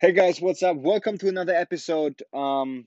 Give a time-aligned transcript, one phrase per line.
[0.00, 0.76] Hey guys, what's up?
[0.76, 2.22] Welcome to another episode.
[2.32, 2.86] Um,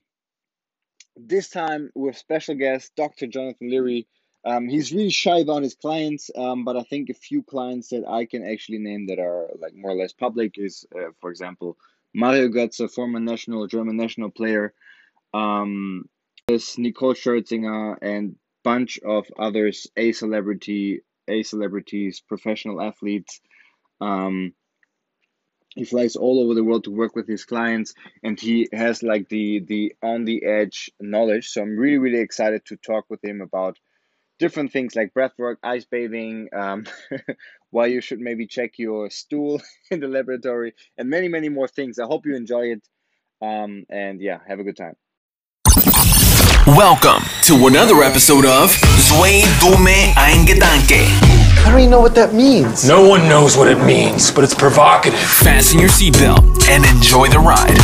[1.14, 3.26] this time with special guest Dr.
[3.26, 4.08] Jonathan Leary.
[4.46, 8.08] Um, he's really shy about his clients, um, but I think a few clients that
[8.08, 11.76] I can actually name that are like more or less public is, uh, for example,
[12.14, 14.72] Mario Götze, a former national German national player,
[15.34, 16.08] um,
[16.48, 23.42] is Nicole Scherzinger, and bunch of others, a celebrity, a celebrities, professional athletes.
[24.00, 24.54] Um,
[25.74, 29.28] he flies all over the world to work with his clients and he has like
[29.28, 31.48] the the on the edge knowledge.
[31.48, 33.78] So i'm really really excited to talk with him about
[34.38, 36.84] different things like breath work ice bathing um,
[37.70, 41.98] why you should maybe check your stool in the laboratory and many many more things.
[41.98, 42.86] I hope you enjoy it.
[43.40, 44.96] Um, and yeah have a good time.
[46.64, 51.31] Welcome to another episode of Zwei Dumme Ein Gedanke.
[51.64, 52.86] I don't even know what that means.
[52.86, 55.18] No one knows what it means, but it's provocative.
[55.18, 57.78] Fasten your seatbelt and enjoy the ride.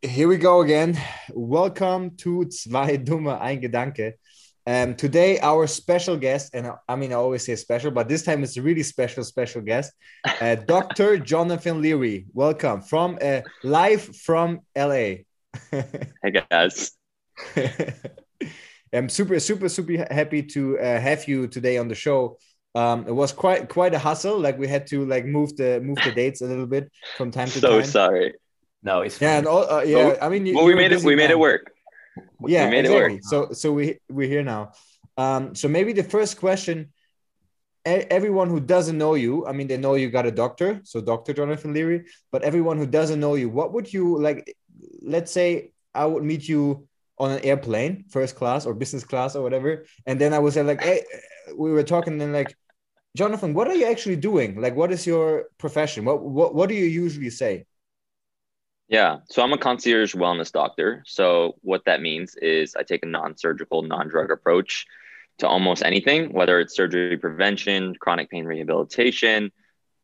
[0.00, 0.96] Here we go again.
[1.32, 4.12] Welcome to Zwei Dumme Ein Gedanke.
[4.66, 8.42] Um, today, our special guest, and I mean, I always say special, but this time
[8.42, 9.92] it's a really special, special guest,
[10.40, 11.18] uh, Dr.
[11.18, 12.24] Jonathan Leary.
[12.32, 15.26] Welcome from uh, live from LA.
[15.70, 16.92] hey guys.
[18.94, 22.38] I'm super, super, super happy to uh, have you today on the show.
[22.74, 24.38] Um, it was quite, quite a hustle.
[24.38, 27.48] Like we had to like move the move the dates a little bit from time
[27.48, 27.84] to so time.
[27.84, 28.34] So sorry.
[28.82, 29.96] No, it's yeah, and all, uh, yeah.
[29.96, 31.02] Well, I mean, you, well, we made it.
[31.02, 31.73] We made it work
[32.46, 33.20] yeah exactly.
[33.22, 34.72] So so we we're here now.
[35.16, 36.92] Um so maybe the first question
[37.86, 41.30] everyone who doesn't know you i mean they know you got a doctor so dr
[41.34, 44.56] jonathan leary but everyone who doesn't know you what would you like
[45.02, 49.42] let's say i would meet you on an airplane first class or business class or
[49.42, 51.04] whatever and then i would say like hey
[51.58, 52.56] we were talking and like
[53.16, 54.60] jonathan what are you actually doing?
[54.60, 56.04] Like what is your profession?
[56.04, 57.66] What what, what do you usually say
[58.88, 59.18] yeah.
[59.30, 61.02] So I'm a concierge wellness doctor.
[61.06, 64.86] So what that means is I take a non-surgical, non-drug approach
[65.38, 69.50] to almost anything, whether it's surgery prevention, chronic pain rehabilitation,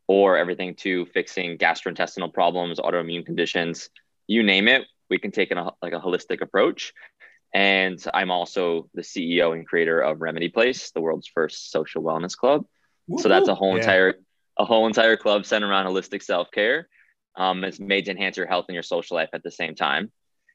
[0.09, 3.91] or everything to fixing gastrointestinal problems, autoimmune conditions,
[4.27, 4.83] you name it.
[5.09, 6.93] We can take a, like a holistic approach.
[7.53, 12.37] And I'm also the CEO and creator of Remedy Place, the world's first social wellness
[12.37, 12.65] club.
[13.07, 13.23] Woo-hoo.
[13.23, 13.81] So that's a whole yeah.
[13.81, 14.15] entire
[14.57, 16.89] a whole entire club centered around holistic self-care
[17.41, 20.13] um, is made to enhance your health and your social life at the same time.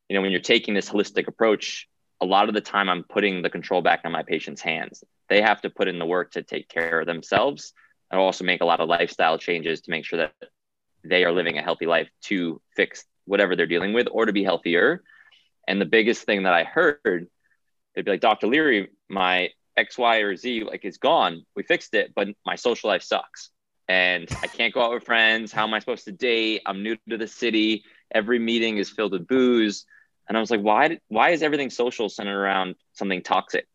[0.07, 1.87] You know, when you're taking this holistic approach,
[2.21, 5.03] a lot of the time I'm putting the control back on my patient's hands.
[5.27, 7.73] They have to put in the work to take care of themselves
[8.11, 10.33] and also make a lot of lifestyle changes to make sure that
[11.03, 14.43] they are living a healthy life to fix whatever they're dealing with or to be
[14.43, 15.01] healthier.
[15.67, 17.27] And the biggest thing that I heard,
[17.95, 18.45] they'd be like, Dr.
[18.45, 21.45] Leary, my X, Y, or Z like is gone.
[21.55, 23.49] We fixed it, but my social life sucks
[23.87, 25.51] and I can't go out with friends.
[25.51, 26.61] How am I supposed to date?
[26.65, 27.83] I'm new to the city.
[28.13, 29.85] Every meeting is filled with booze.
[30.27, 33.67] And I was like, why, why is everything social centered around something toxic?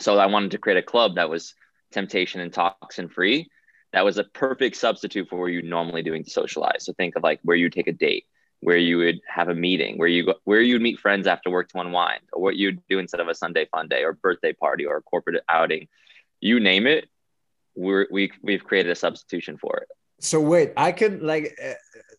[0.00, 1.54] So I wanted to create a club that was
[1.92, 3.50] temptation and toxin free.
[3.92, 6.84] That was a perfect substitute for where you normally doing to socialize.
[6.84, 8.26] So think of like where you take a date,
[8.60, 11.68] where you would have a meeting, where you go, where you'd meet friends after work
[11.70, 14.86] to unwind, or what you'd do instead of a Sunday fun day or birthday party
[14.86, 15.88] or a corporate outing.
[16.40, 17.08] You name it,
[17.74, 19.88] we're we we've created a substitution for it.
[20.22, 21.72] So wait i could like uh,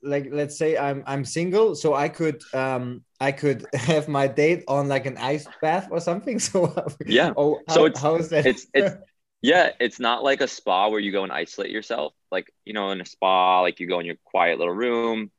[0.04, 4.64] like let's say i'm i'm single so i could um i could have my date
[4.68, 6.40] on like an ice bath or something?
[6.40, 6.76] So
[7.06, 7.34] yeah.
[7.38, 8.46] oh how, so it's how is that?
[8.46, 8.96] it's it's
[9.42, 12.14] yeah it's not like a spa where you go and isolate yourself.
[12.30, 15.32] Like you know in a spa like you go in your quiet little room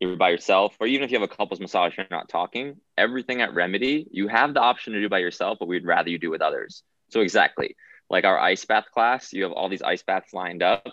[0.00, 2.76] you're by yourself or even if you have a couples massage you're not talking.
[2.96, 6.18] Everything at remedy you have the option to do by yourself but we'd rather you
[6.18, 6.82] do with others.
[7.10, 7.76] So exactly
[8.12, 10.86] like our ice bath class, you have all these ice baths lined up.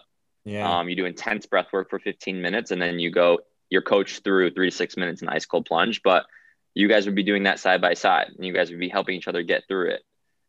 [0.46, 0.80] Yeah.
[0.80, 4.24] Um, you do intense breath work for 15 minutes and then you go, you're coached
[4.24, 6.02] through three to six minutes in ice cold plunge.
[6.02, 6.26] But
[6.74, 9.16] you guys would be doing that side by side and you guys would be helping
[9.16, 10.02] each other get through it.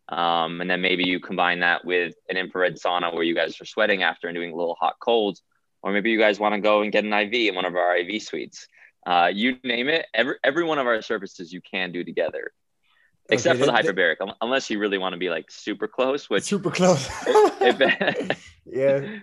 [0.08, 3.66] Um, and then maybe you combine that with an infrared sauna where you guys are
[3.66, 5.42] sweating after and doing a little hot colds.
[5.82, 7.96] Or maybe you guys want to go and get an IV in one of our
[7.96, 8.68] IV suites.
[9.04, 12.52] Uh, you name it, every, every one of our services you can do together
[13.30, 16.28] except okay, for the hyperbaric, unless you really want to be like super close.
[16.28, 17.08] Which super close.
[18.66, 19.18] yeah.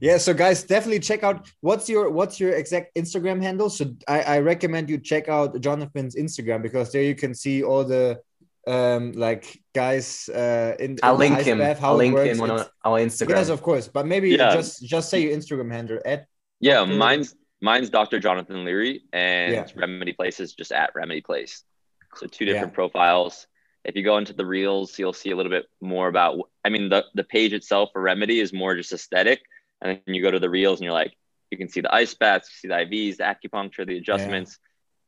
[0.00, 3.70] Yeah, so guys, definitely check out what's your what's your exact Instagram handle.
[3.70, 7.84] So I, I recommend you check out Jonathan's Instagram because there you can see all
[7.84, 8.20] the
[8.66, 11.58] um like guys uh in, I'll link him.
[11.58, 13.30] Bath, I'll link him on our Instagram.
[13.30, 13.88] Yes, of course.
[13.88, 14.54] But maybe yeah.
[14.54, 16.26] just just say your Instagram handle at
[16.60, 18.20] yeah, mine's mine's Dr.
[18.20, 19.66] Jonathan Leary and yeah.
[19.74, 21.64] Remedy Place is just at Remedy Place.
[22.16, 22.74] So two different yeah.
[22.74, 23.46] profiles.
[23.84, 26.38] if you go into the reels, you'll see a little bit more about.
[26.64, 29.40] I mean, the the page itself for Remedy is more just aesthetic,
[29.80, 31.14] and then you go to the reels and you're like,
[31.50, 34.58] you can see the ice baths, you see the IVs, the acupuncture, the adjustments.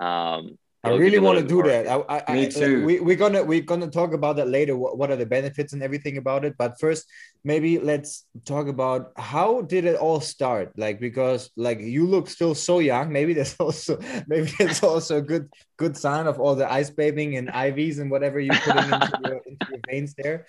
[0.00, 0.37] Yeah.
[0.37, 1.69] Um, I really want to do more.
[1.69, 1.87] that.
[1.87, 2.85] I, I, Me too.
[2.87, 4.77] we, we're gonna we're gonna talk about that later.
[4.77, 6.56] What, what are the benefits and everything about it?
[6.56, 7.06] But first,
[7.44, 10.73] maybe let's talk about how did it all start?
[10.79, 13.12] Like because like you look still so young.
[13.21, 17.37] Maybe that's also maybe that's also a good good sign of all the ice bathing
[17.37, 20.47] and IVs and whatever you put into, your, into your veins there.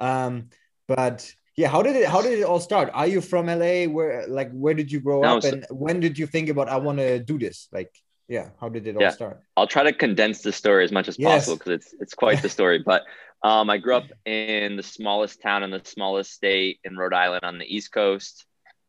[0.00, 0.48] Um,
[0.88, 2.90] but yeah, how did it how did it all start?
[2.94, 3.84] Are you from LA?
[3.84, 5.42] Where like where did you grow no, up?
[5.42, 7.68] So- and when did you think about I want to do this?
[7.70, 7.90] Like
[8.28, 9.40] yeah how did it all start?
[9.56, 11.46] I'll try to condense the story as much as yes.
[11.46, 13.02] possible because it's it's quite the story but
[13.42, 17.44] um, i grew up in the smallest town in the smallest state in rhode island
[17.44, 18.46] on the east coast.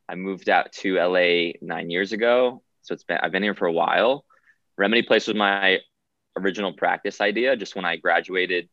[0.07, 3.67] I moved out to la nine years ago so it's been i've been here for
[3.67, 4.25] a while.
[4.77, 5.79] Remedy place was my
[6.37, 8.69] original practice idea just when i graduated.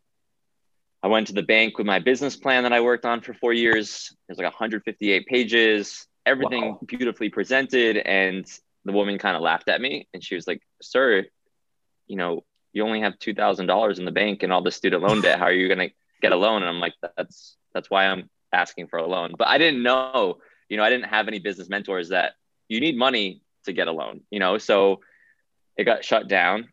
[1.05, 3.53] I went to the bank with my business plan that i worked on for four
[3.53, 4.15] years.
[4.29, 6.81] There's like 158 pages everything wow.
[6.87, 8.47] beautifully presented and
[8.85, 11.25] the woman kind of laughed at me and she was like, Sir,
[12.07, 15.03] you know, you only have two thousand dollars in the bank and all the student
[15.03, 15.39] loan debt.
[15.39, 15.91] How are you gonna
[16.21, 16.63] get a loan?
[16.63, 19.35] And I'm like, that's that's why I'm asking for a loan.
[19.37, 20.39] But I didn't know,
[20.69, 22.33] you know, I didn't have any business mentors that
[22.69, 24.59] you need money to get a loan, you know.
[24.59, 25.01] So
[25.77, 26.69] it got shut down.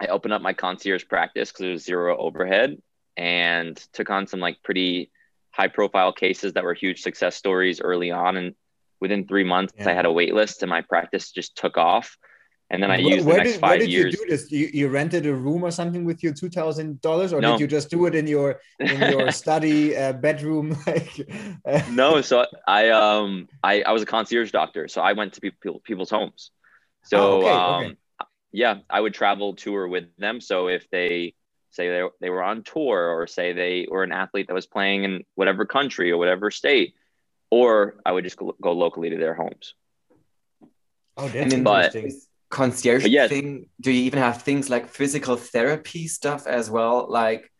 [0.00, 2.80] I opened up my concierge practice because it was zero overhead
[3.16, 5.10] and took on some like pretty
[5.50, 8.54] high profile cases that were huge success stories early on and
[9.02, 9.90] within three months yeah.
[9.90, 12.16] i had a wait list and my practice just took off
[12.70, 14.70] and then i used where the next did, five did years you do this you,
[14.72, 17.50] you rented a room or something with your $2000 or no.
[17.50, 20.76] did you just do it in your in your study uh, bedroom
[21.90, 25.80] no so i um I, I was a concierge doctor so i went to people,
[25.84, 26.52] people's homes
[27.02, 27.96] so oh, okay, um okay.
[28.52, 31.34] yeah i would travel tour with them so if they
[31.72, 35.04] say they, they were on tour or say they were an athlete that was playing
[35.04, 36.94] in whatever country or whatever state
[37.52, 39.74] or I would just go, go locally to their homes.
[41.18, 42.18] Oh, that's interesting.
[42.48, 43.28] concierge yes.
[43.28, 43.66] thing.
[43.78, 47.52] Do you even have things like physical therapy stuff as well, like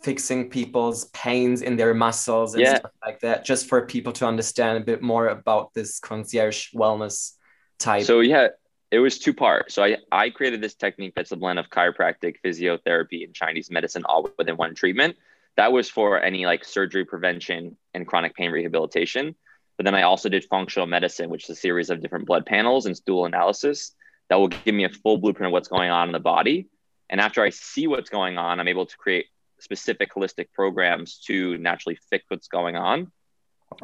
[0.00, 2.78] fixing people's pains in their muscles and yeah.
[2.78, 7.32] stuff like that, just for people to understand a bit more about this concierge wellness
[7.78, 8.04] type?
[8.04, 8.48] So yeah,
[8.90, 9.74] it was two parts.
[9.74, 14.06] So I, I created this technique that's a blend of chiropractic, physiotherapy, and Chinese medicine
[14.06, 15.14] all within one treatment
[15.56, 19.34] that was for any like surgery prevention and chronic pain rehabilitation.
[19.76, 22.86] But then I also did functional medicine, which is a series of different blood panels
[22.86, 23.92] and stool analysis
[24.28, 26.68] that will give me a full blueprint of what's going on in the body.
[27.10, 29.26] And after I see what's going on, I'm able to create
[29.60, 33.12] specific holistic programs to naturally fix what's going on.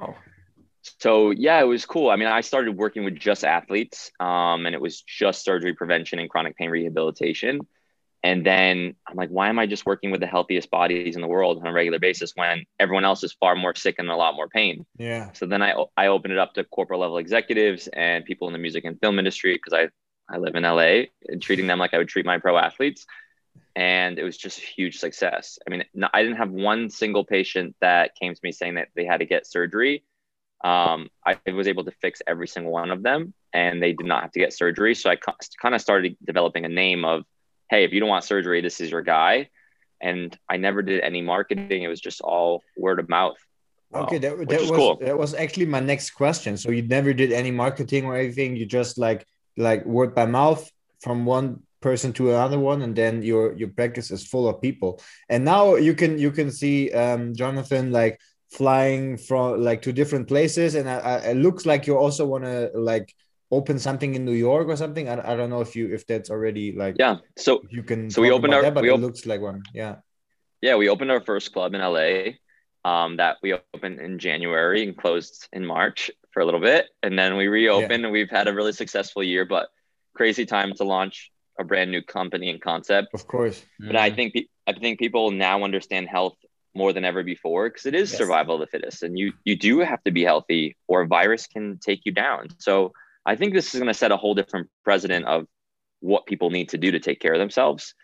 [0.01, 0.15] Oh.
[0.99, 2.11] So yeah, it was cool.
[2.11, 6.19] I mean, I started working with just athletes, um, and it was just surgery prevention
[6.19, 7.61] and chronic pain rehabilitation.
[8.25, 11.29] And then I'm like, why am I just working with the healthiest bodies in the
[11.29, 14.37] world on a regular basis when everyone else is far more sick and a lot
[14.37, 14.87] more pain?
[14.97, 15.33] Yeah.
[15.33, 18.61] So then I I opened it up to corporate level executives and people in the
[18.61, 19.89] music and film industry because I
[20.33, 23.07] I live in LA and treating them like I would treat my pro athletes.
[23.75, 25.59] And it was just a huge success.
[25.67, 29.05] I mean, I didn't have one single patient that came to me saying that they
[29.05, 30.05] had to get surgery.
[30.63, 34.23] Um, I was able to fix every single one of them and they did not
[34.23, 34.95] have to get surgery.
[34.95, 37.25] So I kind of started developing a name of
[37.73, 39.49] hey, if you don't want surgery, this is your guy.
[39.99, 41.83] And I never did any marketing.
[41.83, 43.39] It was just all word of mouth.
[43.95, 44.97] Okay, that, that was cool.
[45.01, 46.57] that was actually my next question.
[46.59, 48.57] So you never did any marketing or anything.
[48.57, 49.27] You just like
[49.57, 50.63] like word by mouth
[51.01, 55.01] from one person to another one, and then your your practice is full of people.
[55.29, 58.19] And now you can you can see um, Jonathan like
[58.51, 62.45] flying from like to different places, and I, I, it looks like you also want
[62.45, 63.15] to like
[63.53, 65.09] open something in New York or something?
[65.09, 67.19] I, I don't know if you if that's already like yeah.
[67.37, 69.97] So you can so we opened our that, but we it looks like one yeah.
[70.61, 72.39] Yeah, we opened our first club in LA.
[72.85, 77.17] Um, that we opened in January and closed in March for a little bit, and
[77.17, 78.07] then we reopened yeah.
[78.07, 79.45] and we've had a really successful year.
[79.45, 79.69] But
[80.15, 81.31] crazy time to launch
[81.61, 83.15] a brand new company and concept.
[83.15, 83.97] Of course, but mm-hmm.
[83.97, 84.35] I think
[84.67, 86.37] I think people now understand health
[86.75, 88.19] more than ever before because it is yes.
[88.19, 91.47] survival of the fittest, and you you do have to be healthy or a virus
[91.47, 92.49] can take you down.
[92.59, 92.93] So
[93.25, 95.47] I think this is going to set a whole different precedent of
[96.01, 97.95] what people need to do to take care of themselves.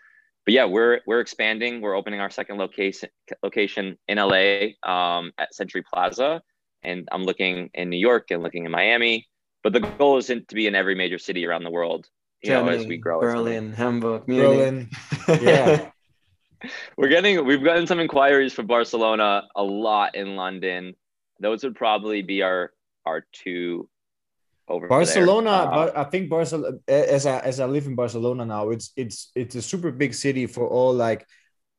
[0.45, 1.81] But yeah, we're we're expanding.
[1.81, 3.09] We're opening our second location
[3.43, 6.41] location in LA um, at Century Plaza,
[6.81, 9.27] and I'm looking in New York and looking in Miami.
[9.61, 12.07] But the goal isn't to be in every major city around the world.
[12.41, 13.19] You Germany, know, as we grow.
[13.19, 14.89] Berlin, Hamburg, Munich.
[15.27, 15.41] Berlin.
[15.45, 15.91] Yeah.
[16.97, 20.95] we're getting we've gotten some inquiries from Barcelona, a lot in London.
[21.39, 22.71] Those would probably be our
[23.05, 23.89] our two
[24.69, 28.91] over Barcelona, uh, I think Barcelona as I as I live in Barcelona now, it's
[28.95, 31.25] it's it's a super big city for all like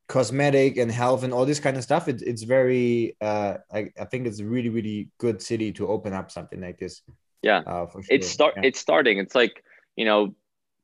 [0.08, 2.08] cosmetic and health and all this kind of stuff.
[2.08, 6.12] It, it's very uh I, I think it's a really really good city to open
[6.12, 7.02] up something like this.
[7.42, 7.58] Yeah.
[7.58, 8.02] Uh, sure.
[8.10, 8.64] it's start yeah.
[8.64, 9.18] it's starting.
[9.18, 9.62] It's like
[9.96, 10.34] you know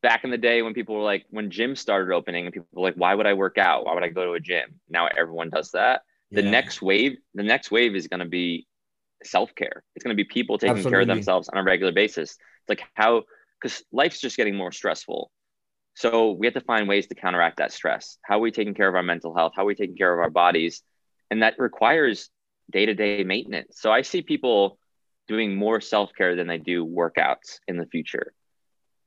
[0.03, 2.83] back in the day when people were like when gyms started opening and people were
[2.83, 3.85] like why would i work out?
[3.85, 4.81] Why would i go to a gym?
[4.89, 6.03] Now everyone does that.
[6.31, 6.51] The yeah.
[6.51, 8.67] next wave the next wave is going to be
[9.25, 10.91] self-care it's going to be people taking Absolutely.
[10.93, 13.23] care of themselves on a regular basis it's like how
[13.61, 15.31] because life's just getting more stressful
[15.97, 18.19] so we have to find ways to counteract that stress.
[18.23, 19.55] How are we taking care of our mental health?
[19.57, 20.83] How are we taking care of our bodies?
[21.31, 22.29] And that requires
[22.71, 23.81] day to day maintenance.
[23.81, 24.79] So I see people
[25.27, 28.35] doing more self care than they do workouts in the future.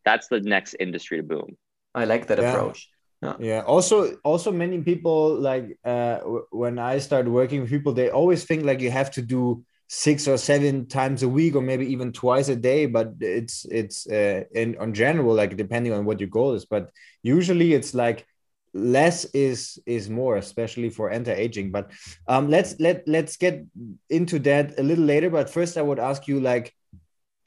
[0.03, 1.57] That's the next industry to boom.
[1.93, 2.51] I like that yeah.
[2.51, 2.89] approach.
[3.21, 3.35] Yeah.
[3.39, 3.61] yeah.
[3.61, 6.17] Also, also many people like uh,
[6.49, 10.27] when I start working with people, they always think like you have to do six
[10.27, 14.43] or seven times a week or maybe even twice a day but it's it's uh,
[14.53, 16.65] in on general like depending on what your goal is.
[16.65, 16.91] But
[17.23, 18.27] usually it's like
[18.71, 21.71] less is is more especially for anti-aging.
[21.71, 21.91] But
[22.27, 23.65] um let's let let's get
[24.11, 25.31] into that a little later.
[25.31, 26.71] But first i would ask you like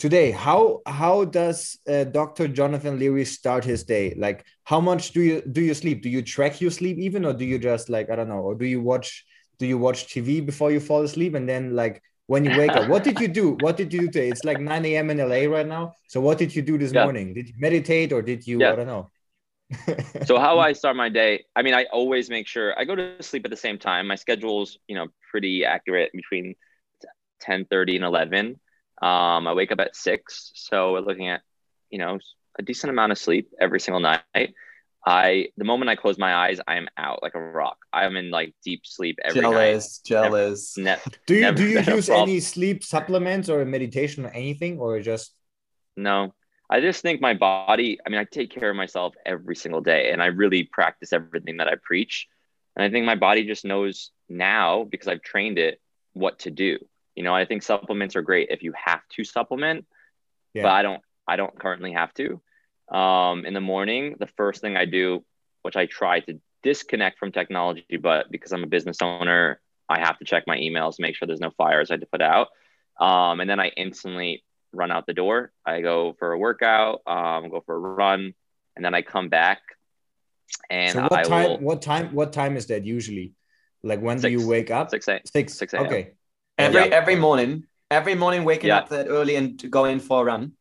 [0.01, 4.17] today how how does uh, dr jonathan leary start his day?
[4.19, 6.03] Like how much do you do you sleep?
[6.03, 8.57] Do you track your sleep even or do you just like i don't know or
[8.57, 9.25] do you watch
[9.61, 11.37] do you watch tv before you fall asleep?
[11.37, 12.89] And then like when you wake up.
[12.89, 13.59] What did you do?
[13.61, 14.31] What did you do today?
[14.31, 15.11] It's like 9 a.m.
[15.11, 15.93] in LA right now.
[16.09, 17.05] So what did you do this yeah.
[17.05, 17.35] morning?
[17.35, 18.73] Did you meditate or did you, yeah.
[18.73, 19.11] I don't know.
[20.25, 23.23] so how I start my day, I mean, I always make sure I go to
[23.23, 24.07] sleep at the same time.
[24.07, 26.55] My schedule's, you know, pretty accurate between
[27.41, 28.61] 10 30 and 11.
[29.03, 30.53] Um, I wake up at six.
[30.55, 31.43] So we're looking at,
[31.91, 32.19] you know,
[32.59, 34.55] a decent amount of sleep every single night.
[35.05, 37.79] I the moment I close my eyes, I am out like a rock.
[37.93, 40.09] I am in like deep sleep every jealous, night.
[40.09, 45.01] Jealous, never, do you do you use any sleep supplements or meditation or anything, or
[45.01, 45.35] just?
[45.97, 46.35] No,
[46.71, 47.99] I just think my body.
[48.07, 51.57] I mean, I take care of myself every single day, and I really practice everything
[51.57, 52.29] that I preach.
[52.77, 55.81] And I think my body just knows now because I've trained it
[56.13, 56.79] what to do.
[57.17, 59.85] You know, I think supplements are great if you have to supplement,
[60.55, 60.63] yeah.
[60.63, 61.03] but I don't.
[61.27, 62.41] I don't currently have to
[62.89, 65.25] um, in the morning, the first thing I do,
[65.63, 70.19] which I try to disconnect from technology, but because I'm a business owner, I have
[70.19, 72.49] to check my emails, make sure there's no fires I had to put out.
[73.01, 75.53] Um, and then I instantly run out the door.
[75.65, 78.35] I go for a workout, um, go for a run,
[78.77, 79.61] and then I come back.
[80.71, 81.51] And so what I time?
[81.51, 82.15] Will, what time?
[82.15, 83.33] What time is that usually?
[83.83, 84.91] Like when six, do you wake up?
[84.91, 85.21] Six a.
[85.25, 85.55] Six.
[85.55, 85.79] Six a.
[85.79, 86.13] Okay.
[86.59, 86.87] Every yeah.
[86.87, 87.65] every morning.
[87.91, 88.79] Every morning, waking yeah.
[88.79, 90.53] up that early and going for a run.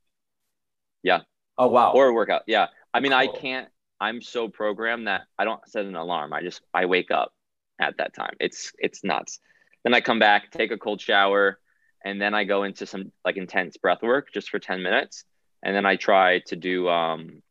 [1.04, 1.22] Yeah.
[1.62, 1.92] Oh wow.
[1.94, 2.42] Or a workout.
[2.48, 2.68] Yeah.
[2.92, 3.20] I mean, cool.
[3.20, 3.68] I can't.
[4.00, 6.34] I'm so programmed that I don't set an alarm.
[6.34, 7.32] I just I wake up
[7.80, 8.34] at that time.
[8.40, 9.40] It's it's nuts.
[9.84, 11.60] Then I come back, take a cold shower,
[12.04, 15.24] and then I go into some like intense breath work just for 10 minutes.
[15.62, 17.44] And then I try to do um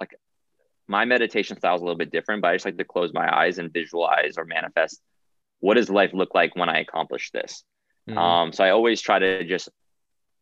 [0.00, 0.14] like
[0.86, 3.28] my meditation style is a little bit different, but I just like to close my
[3.36, 5.02] eyes and visualize or manifest
[5.58, 7.64] what does life look like when I accomplish this.
[8.08, 8.18] Mm-hmm.
[8.18, 9.68] Um, so I always try to just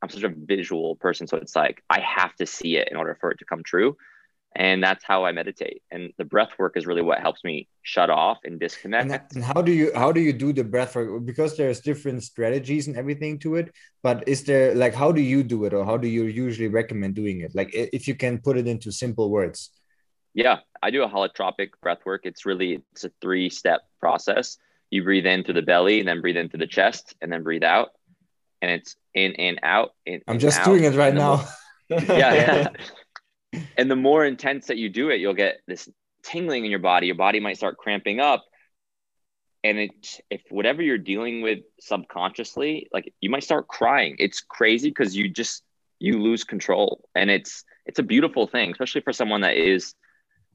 [0.03, 1.27] I'm such a visual person.
[1.27, 3.97] So it's like I have to see it in order for it to come true.
[4.57, 5.83] And that's how I meditate.
[5.91, 9.35] And the breath work is really what helps me shut off and disconnect.
[9.35, 11.25] And, how do you how do you do the breath work?
[11.25, 13.73] Because there's different strategies and everything to it.
[14.03, 17.15] But is there like how do you do it or how do you usually recommend
[17.15, 17.55] doing it?
[17.55, 19.71] Like if you can put it into simple words.
[20.35, 22.23] Yeah, I do a holotropic breath work.
[22.25, 24.57] It's really it's a three step process.
[24.91, 27.65] You breathe in through the belly, and then breathe into the chest, and then breathe
[27.65, 27.91] out
[28.61, 29.91] and it's in and out.
[30.07, 31.47] In, I'm just doing it right now.
[31.91, 32.69] More, yeah.
[33.77, 35.89] and the more intense that you do it, you'll get this
[36.23, 37.07] tingling in your body.
[37.07, 38.45] Your body might start cramping up.
[39.65, 44.17] And it, if whatever you're dealing with subconsciously, like you might start crying.
[44.19, 45.63] It's crazy because you just
[45.99, 49.95] you lose control, and it's it's a beautiful thing, especially for someone that is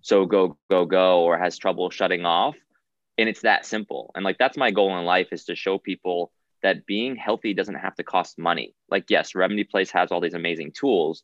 [0.02, 2.56] so go go go or has trouble shutting off.
[3.18, 4.12] And it's that simple.
[4.16, 6.32] And like that's my goal in life is to show people
[6.64, 8.74] that being healthy doesn't have to cost money.
[8.90, 11.24] Like, yes, Remedy Place has all these amazing tools,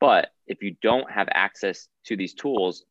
[0.00, 2.84] but if you don't have access to these tools,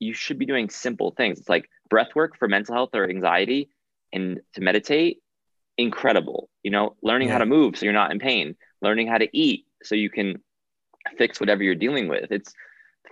[0.00, 1.38] you should be doing simple things.
[1.38, 3.70] It's like breath work for mental health or anxiety
[4.12, 5.18] and to meditate,
[5.76, 6.50] incredible.
[6.62, 7.34] You know, learning yeah.
[7.34, 10.42] how to move so you're not in pain, learning how to eat so you can
[11.16, 12.30] fix whatever you're dealing with.
[12.30, 12.52] It's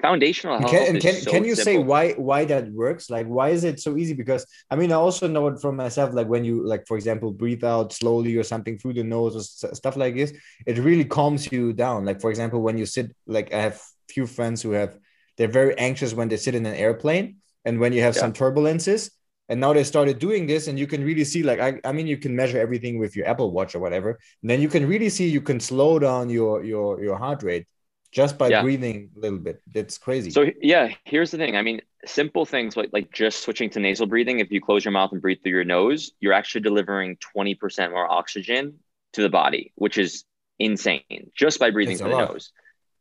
[0.01, 1.73] foundational health can, can, so can you simple.
[1.73, 4.95] say why why that works like why is it so easy because i mean i
[4.95, 8.43] also know it from myself like when you like for example breathe out slowly or
[8.43, 10.33] something through the nose or stuff like this
[10.67, 14.27] it really calms you down like for example when you sit like i have few
[14.27, 14.99] friends who have
[15.37, 18.21] they're very anxious when they sit in an airplane and when you have yeah.
[18.21, 19.11] some turbulences
[19.49, 22.07] and now they started doing this and you can really see like I, I mean
[22.07, 25.09] you can measure everything with your apple watch or whatever and then you can really
[25.09, 27.67] see you can slow down your your your heart rate
[28.13, 28.63] just by yeah.
[28.63, 29.63] breathing a little bit.
[29.73, 30.31] That's crazy.
[30.31, 31.57] So yeah, here's the thing.
[31.57, 34.39] I mean, simple things like like just switching to nasal breathing.
[34.39, 38.11] If you close your mouth and breathe through your nose, you're actually delivering 20% more
[38.11, 38.79] oxygen
[39.15, 40.25] to the body, which is
[40.59, 42.53] insane just by breathing through the nose.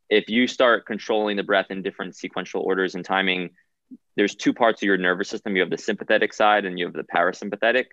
[0.09, 3.51] If you start controlling the breath in different sequential orders and timing,
[4.15, 5.55] there's two parts of your nervous system.
[5.55, 7.85] You have the sympathetic side and you have the parasympathetic.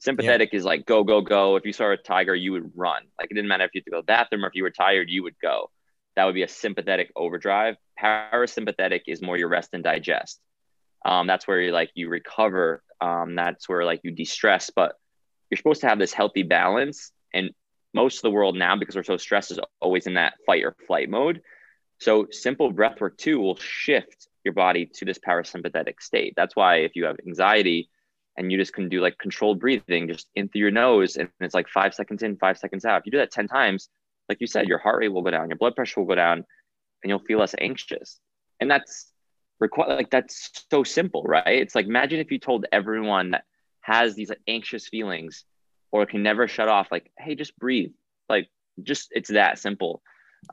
[0.00, 0.58] Sympathetic yeah.
[0.58, 1.56] is like go, go, go.
[1.56, 3.02] If you saw a tiger, you would run.
[3.18, 4.62] Like it didn't matter if you had to go to the bathroom or if you
[4.62, 5.70] were tired, you would go.
[6.16, 7.76] That would be a sympathetic overdrive.
[8.00, 10.40] Parasympathetic is more your rest and digest.
[11.04, 12.82] Um, that's where you like you recover.
[13.00, 14.70] Um, that's where like you de-stress.
[14.70, 14.92] But
[15.50, 17.12] you're supposed to have this healthy balance.
[17.32, 17.50] And
[17.94, 20.76] most of the world now, because we're so stressed, is always in that fight or
[20.86, 21.42] flight mode.
[21.98, 26.34] So simple breath work too will shift your body to this parasympathetic state.
[26.36, 27.90] That's why if you have anxiety
[28.36, 31.54] and you just can do like controlled breathing just in through your nose and it's
[31.54, 33.00] like five seconds in, five seconds out.
[33.00, 33.90] If you do that 10 times,
[34.30, 36.44] like you said, your heart rate will go down, your blood pressure will go down,
[37.02, 38.18] and you'll feel less anxious.
[38.60, 39.10] And that's
[39.58, 41.42] require like that's so simple, right?
[41.46, 43.44] It's like imagine if you told everyone that
[43.80, 45.44] has these like anxious feelings
[45.90, 47.90] or can never shut off, like, hey, just breathe.
[48.28, 48.48] Like
[48.82, 50.00] just it's that simple.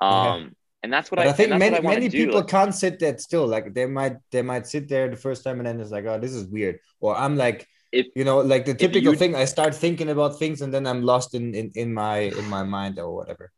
[0.02, 3.46] Um and that's what I, I, think many many people like, can't sit there still.
[3.46, 6.20] Like they might they might sit there the first time and then it's like, oh,
[6.20, 6.80] this is weird.
[7.00, 10.62] Or I'm like, if you know, like the typical thing, I start thinking about things
[10.62, 13.52] and then I'm lost in, in in my in my mind or whatever.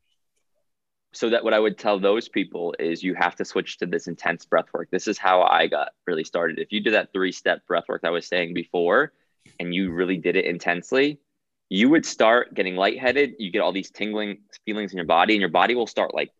[1.11, 4.07] So that what I would tell those people is you have to switch to this
[4.07, 4.89] intense breath work.
[4.91, 6.59] This is how I got really started.
[6.59, 9.13] If you do that three step breath work I was saying before,
[9.59, 11.19] and you really did it intensely,
[11.69, 13.35] you would start getting lightheaded.
[13.39, 16.31] You get all these tingling feelings in your body, and your body will start like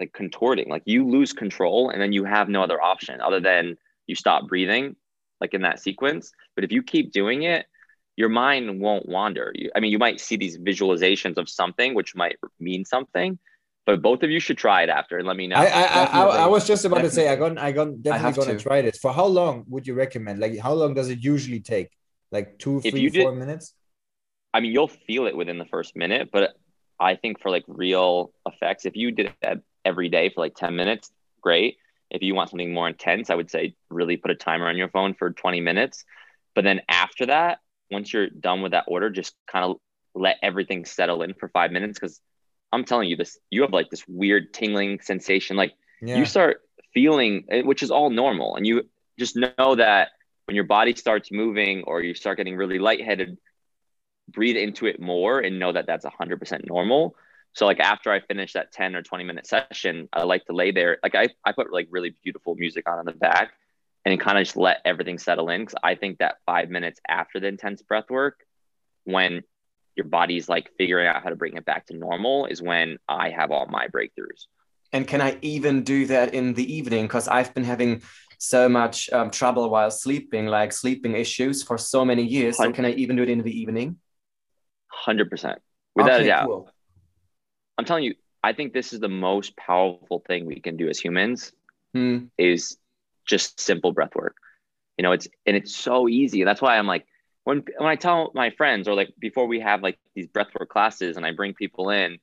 [0.00, 3.76] like contorting like you lose control and then you have no other option other than
[4.06, 4.96] you stop breathing
[5.40, 7.66] like in that sequence but if you keep doing it
[8.16, 12.16] your mind won't wander you, i mean you might see these visualizations of something which
[12.16, 13.38] might mean something
[13.86, 15.56] but both of you should try it after and let me know.
[15.56, 17.08] I I, I, I was just about definitely.
[17.10, 18.62] to say I got I got definitely gonna to.
[18.62, 18.98] try this.
[18.98, 20.40] For how long would you recommend?
[20.40, 21.90] Like how long does it usually take?
[22.30, 23.74] Like two, if three, four did, minutes?
[24.54, 26.54] I mean, you'll feel it within the first minute, but
[26.98, 30.76] I think for like real effects, if you did it every day for like 10
[30.76, 31.76] minutes, great.
[32.10, 34.88] If you want something more intense, I would say really put a timer on your
[34.88, 36.04] phone for 20 minutes.
[36.54, 37.58] But then after that,
[37.90, 39.76] once you're done with that order, just kind of
[40.14, 41.98] let everything settle in for five minutes.
[41.98, 42.20] Cause
[42.72, 45.56] I'm telling you this, you have like this weird tingling sensation.
[45.56, 46.16] Like yeah.
[46.16, 46.62] you start
[46.94, 48.56] feeling, eh, which is all normal.
[48.56, 50.08] And you just know that
[50.46, 53.38] when your body starts moving or you start getting really lightheaded,
[54.28, 57.16] breathe into it more and know that that's 100% normal
[57.54, 60.70] so like after I finish that 10 or 20 minute session, I like to lay
[60.70, 60.98] there.
[61.02, 63.52] Like I, I put like really beautiful music on in the back
[64.04, 65.66] and kind of just let everything settle in.
[65.66, 68.40] Cause I think that five minutes after the intense breath work,
[69.04, 69.42] when
[69.96, 73.30] your body's like figuring out how to bring it back to normal is when I
[73.30, 74.46] have all my breakthroughs.
[74.92, 77.04] And can I even do that in the evening?
[77.04, 78.02] Because I've been having
[78.38, 82.58] so much um, trouble while sleeping, like sleeping issues for so many years.
[82.58, 83.98] So can I even do it in the evening?
[85.06, 85.56] 100%.
[85.94, 86.46] Without okay, a doubt.
[86.46, 86.70] Cool.
[87.78, 90.98] I'm telling you, I think this is the most powerful thing we can do as
[90.98, 91.52] humans
[91.94, 92.26] hmm.
[92.36, 92.76] is
[93.26, 94.36] just simple breath work.
[94.98, 96.44] You know, it's and it's so easy.
[96.44, 97.06] That's why I'm like,
[97.44, 101.16] when when I tell my friends or like before we have like these breathwork classes
[101.16, 102.18] and I bring people in,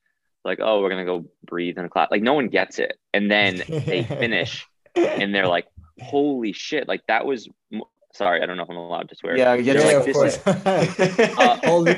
[0.45, 2.09] like, oh, we're gonna go breathe in a class.
[2.11, 5.67] Like no one gets it, and then they finish and they're like,
[6.01, 6.87] holy shit!
[6.87, 7.47] Like that was.
[8.11, 9.37] Sorry, I don't know if I'm allowed to swear.
[9.37, 10.37] Yeah, yeah, like, of course.
[10.37, 11.95] Is, uh, holy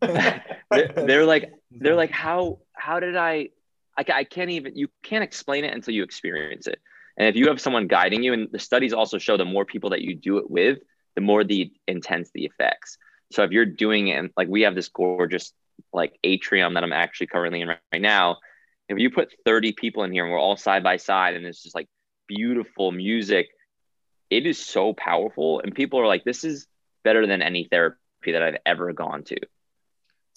[0.00, 3.50] they're, they're like they're like how how did I,
[3.96, 6.80] I i can't even you can't explain it until you experience it
[7.16, 9.90] and if you have someone guiding you and the studies also show the more people
[9.90, 10.78] that you do it with
[11.18, 12.96] the more the intense the effects.
[13.32, 15.52] So if you're doing it like we have this gorgeous
[15.92, 18.36] like atrium that i'm actually currently in right, right now.
[18.88, 21.60] If you put 30 people in here and we're all side by side and it's
[21.60, 21.88] just like
[22.28, 23.48] beautiful music
[24.30, 25.60] it is so powerful.
[25.60, 26.68] And people are like this is
[27.02, 27.98] better than any therapy
[28.32, 29.36] that i've ever gone to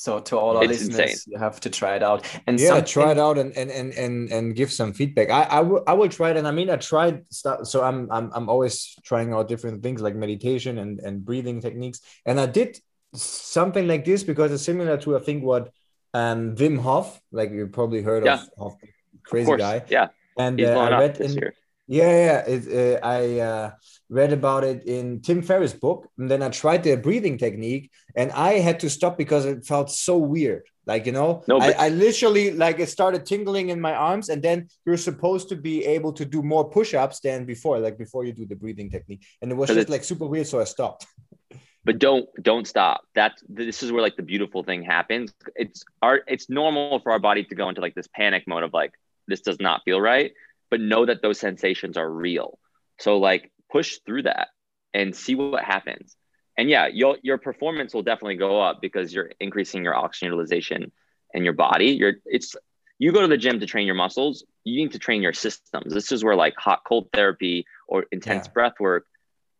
[0.02, 1.34] so to all our it's listeners, insane.
[1.34, 2.86] you have to try it out and yeah, something...
[2.86, 5.30] try it out and and and and, and give some feedback.
[5.30, 7.68] I I will I will try it, and I mean I tried stuff.
[7.68, 12.02] So I'm I'm I'm always trying out different things like meditation and and breathing techniques,
[12.26, 12.80] and I did
[13.14, 15.70] something like this because it's similar to I think what
[16.16, 18.42] um Wim Hof, like you probably heard yeah.
[18.58, 18.78] of, of
[19.22, 21.54] crazy of guy, yeah, and uh, I read in, year.
[21.92, 22.40] Yeah, yeah.
[22.48, 22.64] It,
[23.04, 23.72] uh, I uh,
[24.10, 28.32] read about it in Tim Ferriss' book, and then I tried the breathing technique, and
[28.32, 30.64] I had to stop because it felt so weird.
[30.86, 34.42] Like you know, no, I, I literally like it started tingling in my arms, and
[34.42, 38.32] then you're supposed to be able to do more push-ups than before, like before you
[38.32, 41.06] do the breathing technique, and it was just like super weird, so I stopped.
[41.84, 46.22] but don't don't stop that's this is where like the beautiful thing happens it's our
[46.28, 48.94] it's normal for our body to go into like this panic mode of like
[49.28, 50.34] this does not feel right,
[50.72, 52.58] but know that those sensations are real.
[53.00, 54.48] So like push through that
[54.94, 56.16] and see what happens.
[56.58, 60.92] And yeah, your your performance will definitely go up because you're increasing your oxygen utilization
[61.34, 61.92] in your body.
[61.92, 62.56] You're it's
[62.98, 65.94] you go to the gym to train your muscles, you need to train your systems.
[65.94, 68.54] This is where like hot cold therapy or intense yeah.
[68.54, 69.06] breath work,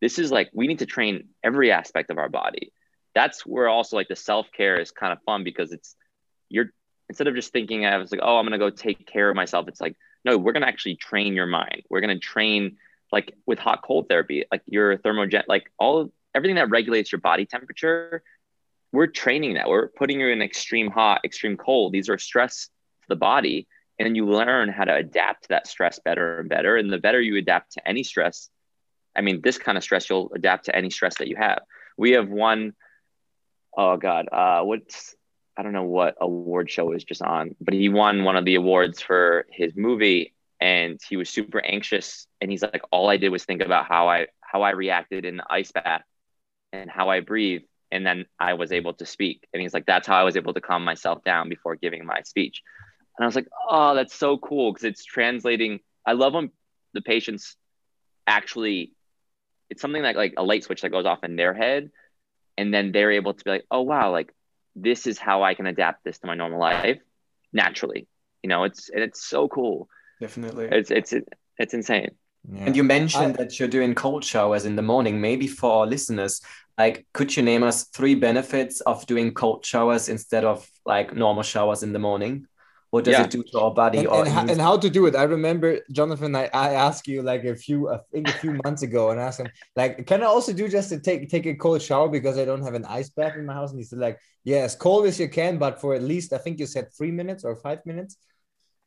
[0.00, 2.72] this is like we need to train every aspect of our body.
[3.14, 5.96] That's where also like the self-care is kind of fun because it's
[6.48, 6.70] you're
[7.08, 9.68] instead of just thinking I was like, oh, I'm gonna go take care of myself.
[9.68, 11.82] It's like, no, we're gonna actually train your mind.
[11.88, 12.76] We're gonna train
[13.10, 17.44] like with hot cold therapy, like your thermogen, like all everything that regulates your body
[17.44, 18.22] temperature.
[18.92, 19.68] We're training that.
[19.68, 21.92] We're putting you in extreme hot, extreme cold.
[21.92, 22.66] These are stress
[23.02, 23.66] to the body,
[23.98, 26.76] and you learn how to adapt to that stress better and better.
[26.76, 28.50] And the better you adapt to any stress,
[29.16, 31.60] I mean, this kind of stress, you'll adapt to any stress that you have.
[31.96, 32.74] We have one,
[33.76, 35.14] oh God, uh, what's
[35.56, 38.54] I don't know what award show was just on, but he won one of the
[38.54, 43.30] awards for his movie and he was super anxious and he's like all I did
[43.30, 46.04] was think about how I how I reacted in the ice bath
[46.72, 50.06] and how I breathe and then I was able to speak and he's like that's
[50.06, 52.62] how I was able to calm myself down before giving my speech.
[53.18, 56.50] And I was like, "Oh, that's so cool because it's translating I love when
[56.94, 57.56] the patients
[58.26, 58.92] actually
[59.68, 61.90] it's something like like a light switch that goes off in their head
[62.56, 64.32] and then they're able to be like, "Oh wow, like
[64.74, 67.00] this is how I can adapt this to my normal life
[67.52, 68.06] naturally.
[68.42, 69.88] You know, it's it's so cool.
[70.20, 70.68] Definitely.
[70.70, 71.14] It's it's
[71.58, 72.10] it's insane.
[72.50, 72.64] Yeah.
[72.64, 75.20] And you mentioned I, that you're doing cold showers in the morning.
[75.20, 76.40] Maybe for our listeners,
[76.76, 81.44] like, could you name us three benefits of doing cold showers instead of like normal
[81.44, 82.46] showers in the morning?
[82.92, 83.24] What does yeah.
[83.24, 85.16] it do to our body and, or and, and, how to do it?
[85.16, 88.82] I remember jonathan I, I asked you like a few i think a few months
[88.82, 91.80] ago and asked him like can i also do just to take take a cold
[91.80, 93.70] shower because i don't have an ice bath in my house?
[93.70, 96.38] And he said like yeah as cold as you can but for at least i
[96.38, 98.16] think you said three minutes or five minutes.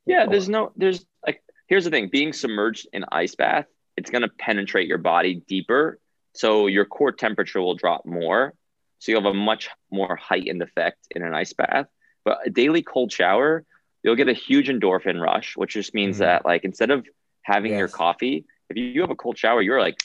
[0.06, 3.66] Yeah there's no there's like here's the thing being submerged in ice bath
[3.98, 6.00] it's going to penetrate your body deeper
[6.34, 8.54] so your core temperature will drop more
[9.00, 11.88] so you have a much more heightened effect in an ice bath
[12.24, 13.66] but a daily cold shower
[14.06, 17.06] you'll get a huge endorphin rush, which just means mm that like instead of
[17.42, 17.80] having yes.
[17.80, 19.98] your coffee, if you have a cold shower, you're like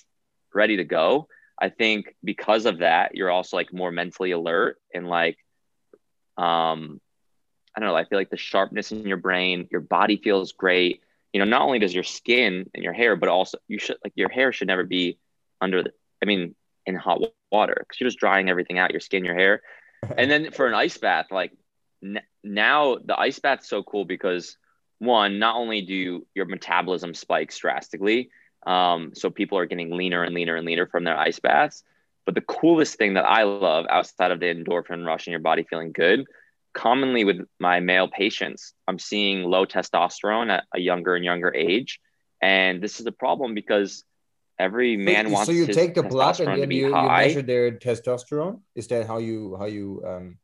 [0.55, 1.29] ready to go.
[1.61, 5.37] I think because of that, you're also like more mentally alert and like
[6.39, 7.01] um
[7.77, 11.03] I don't know, I feel like the sharpness in your brain, your body feels great.
[11.33, 14.15] You know, not only does your skin and your hair, but also you should like
[14.17, 15.19] your hair should never be
[15.61, 16.55] under the I mean
[16.87, 17.21] in hot
[17.53, 19.61] water because you're just drying everything out, your skin, your hair.
[20.17, 21.53] and then for an ice bath, like
[22.43, 24.57] now the ice bath's so cool because
[24.99, 28.31] one, not only do your metabolism spikes drastically,
[28.67, 31.83] um, so people are getting leaner and leaner and leaner from their ice baths.
[32.27, 35.65] But the coolest thing that I love outside of the endorphin rush and your body
[35.69, 36.27] feeling good,
[36.75, 41.99] commonly with my male patients, I'm seeing low testosterone at a younger and younger age.
[42.43, 44.05] And this is a problem because
[44.59, 47.73] every man so, wants so you take the blood and then you, you, measure their
[47.73, 50.37] testosterone is that how you how you um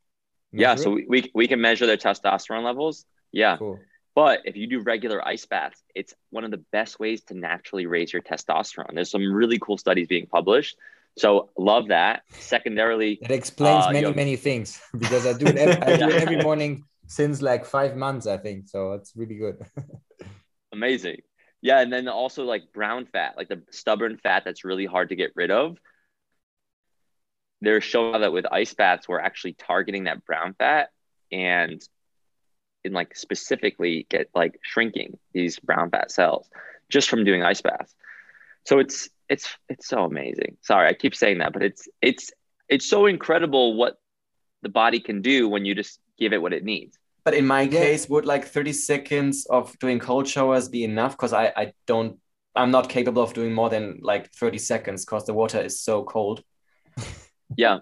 [0.56, 3.04] yeah, so we, we, we can measure their testosterone levels.
[3.32, 3.56] Yeah.
[3.56, 3.78] Cool.
[4.14, 7.86] But if you do regular ice baths, it's one of the best ways to naturally
[7.86, 8.94] raise your testosterone.
[8.94, 10.76] There's some really cool studies being published.
[11.18, 12.22] So love that.
[12.30, 16.22] Secondarily, it explains uh, many, many things because I do it every, I do it
[16.22, 18.68] every morning since like five months, I think.
[18.68, 19.58] So it's really good.
[20.72, 21.20] Amazing.
[21.60, 21.80] Yeah.
[21.80, 25.32] And then also like brown fat, like the stubborn fat that's really hard to get
[25.34, 25.76] rid of
[27.60, 30.90] they're showing that with ice baths, we're actually targeting that brown fat
[31.32, 31.82] and
[32.84, 36.48] in like specifically get like shrinking these brown fat cells
[36.88, 37.94] just from doing ice baths.
[38.64, 40.56] So it's it's it's so amazing.
[40.62, 42.30] Sorry, I keep saying that, but it's it's
[42.68, 43.98] it's so incredible what
[44.62, 46.98] the body can do when you just give it what it needs.
[47.24, 51.12] But in my case, would like 30 seconds of doing cold showers be enough?
[51.12, 52.18] Because I, I don't
[52.54, 56.04] I'm not capable of doing more than like 30 seconds because the water is so
[56.04, 56.42] cold.
[57.56, 57.78] yeah.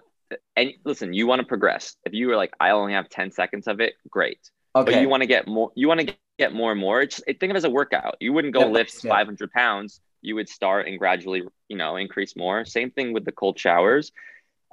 [0.55, 1.95] And listen, you want to progress.
[2.05, 4.39] If you were like, I only have 10 seconds of it, great.
[4.75, 4.91] Okay.
[4.91, 7.01] But you want to get more, you want to get more and more.
[7.01, 8.17] It's, think of it as a workout.
[8.19, 9.11] You wouldn't go yeah, lift yeah.
[9.11, 10.01] 500 pounds.
[10.21, 12.65] You would start and gradually, you know, increase more.
[12.65, 14.11] Same thing with the cold showers.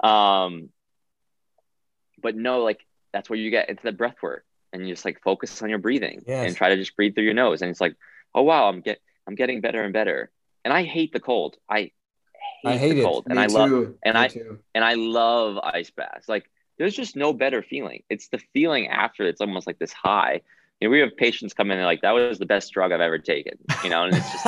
[0.03, 0.69] Um,
[2.21, 5.21] but no, like that's where you get into the breath work and you just like
[5.21, 6.47] focus on your breathing yes.
[6.47, 7.61] and try to just breathe through your nose.
[7.61, 7.95] And it's like,
[8.33, 10.31] oh wow, I'm get I'm getting better and better.
[10.65, 11.57] And I hate the cold.
[11.69, 11.91] I
[12.65, 13.31] I hate the cold, it.
[13.31, 13.53] and Me I too.
[13.57, 14.59] love and Me I too.
[14.75, 16.27] and I love ice baths.
[16.29, 18.03] Like there's just no better feeling.
[18.09, 19.23] It's the feeling after.
[19.23, 20.41] It's almost like this high.
[20.79, 23.01] You know, we have patients come in and like that was the best drug I've
[23.01, 23.53] ever taken.
[23.83, 24.45] You know, and it's just.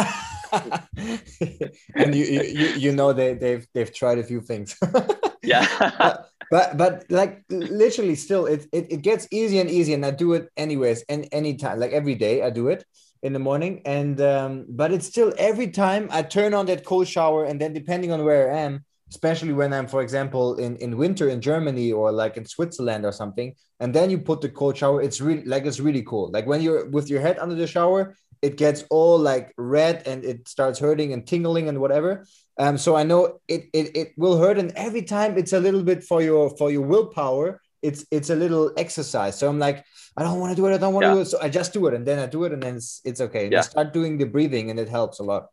[1.95, 4.77] and you, you you know they they've they've tried a few things.
[5.43, 5.65] yeah.
[5.97, 10.11] but, but but like literally still it, it it gets easier and easier and I
[10.11, 12.85] do it anyways and anytime like every day I do it
[13.23, 17.07] in the morning, and um, but it's still every time I turn on that cold
[17.07, 20.97] shower, and then depending on where I am, especially when I'm, for example, in in
[20.97, 24.77] winter in Germany or like in Switzerland or something, and then you put the cold
[24.77, 26.29] shower, it's really like it's really cool.
[26.31, 30.23] Like when you're with your head under the shower, it gets all like red and
[30.23, 32.25] it starts hurting and tingling and whatever.
[32.57, 35.83] Um, so I know it, it it will hurt, and every time it's a little
[35.83, 37.61] bit for your for your willpower.
[37.87, 39.37] It's it's a little exercise.
[39.37, 39.85] So I'm like,
[40.17, 40.73] I don't want to do it.
[40.73, 41.25] I don't want to do it.
[41.25, 43.49] So I just do it, and then I do it, and then it's it's okay.
[43.49, 43.59] Yeah.
[43.59, 45.47] I start doing the breathing, and it helps a lot.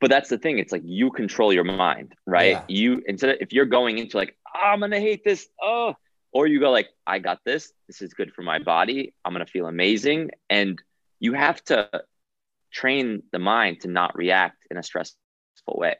[0.00, 0.58] But that's the thing.
[0.58, 2.56] It's like you control your mind, right?
[2.56, 2.64] Yeah.
[2.68, 5.94] You instead of if you're going into like, oh, I'm gonna hate this, oh,
[6.32, 7.72] or you go like, I got this.
[7.86, 9.14] This is good for my body.
[9.24, 10.80] I'm gonna feel amazing, and
[11.20, 11.88] you have to
[12.72, 15.16] train the mind to not react in a stressful
[15.68, 15.96] way.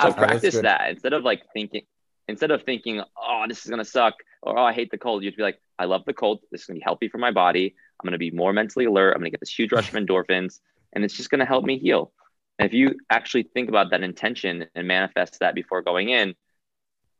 [0.00, 1.82] So ah, practice that instead of like thinking,
[2.28, 5.22] instead of thinking, oh, this is gonna suck, or oh, I hate the cold.
[5.22, 6.40] you'd be like, I love the cold.
[6.50, 7.74] This is gonna be healthy for my body.
[8.00, 9.12] I'm gonna be more mentally alert.
[9.12, 10.60] I'm gonna get this huge rush of endorphins,
[10.92, 12.12] and it's just gonna help me heal.
[12.58, 16.34] And if you actually think about that intention and manifest that before going in,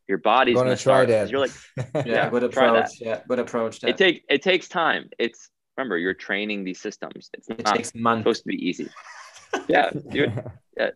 [0.09, 1.31] your body's gonna, gonna try start, that.
[1.31, 3.01] You're like, yeah, yeah good approach.
[3.01, 3.81] Yeah, good approach.
[3.81, 3.91] That.
[3.91, 5.09] It take it takes time.
[5.19, 7.31] It's remember you're training these systems.
[7.33, 8.21] It's it not takes months.
[8.21, 8.89] supposed to be easy.
[9.69, 10.45] yeah, dude,
[10.77, 10.91] yeah,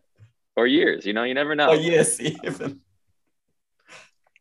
[0.55, 1.05] or years.
[1.05, 1.71] You know, you never know.
[1.71, 2.81] Oh yes, even.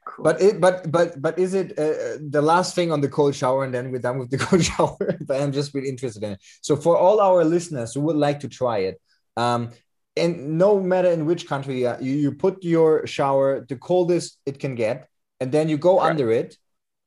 [0.09, 0.25] Cool.
[0.25, 3.35] But it, but but but is it uh, uh, the last thing on the cold
[3.35, 5.19] shower, and then we're done with the cold shower?
[5.21, 6.41] but I'm just really interested in it.
[6.63, 9.01] So for all our listeners who would like to try it,
[9.37, 9.71] um,
[10.17, 14.59] and no matter in which country uh, you, you put your shower the coldest it
[14.59, 15.09] can get,
[15.41, 16.57] and then you go under it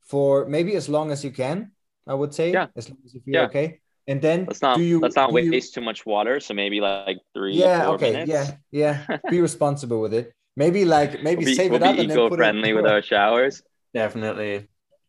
[0.01, 1.71] for maybe as long as you can
[2.07, 2.51] I would say.
[2.51, 2.67] Yeah.
[2.75, 3.45] As long as you feel yeah.
[3.45, 3.79] okay.
[4.07, 5.81] And then let's not do you, let's not waste you...
[5.81, 6.39] too much water.
[6.39, 7.55] So maybe like three.
[7.55, 7.89] Yeah.
[7.89, 8.11] okay.
[8.11, 8.51] Minutes.
[8.71, 9.05] Yeah.
[9.07, 9.17] Yeah.
[9.29, 10.33] Be responsible with it.
[10.55, 13.01] Maybe like maybe we'll be, save we'll it up and then put friendly with our
[13.01, 13.63] showers.
[13.93, 14.67] Definitely.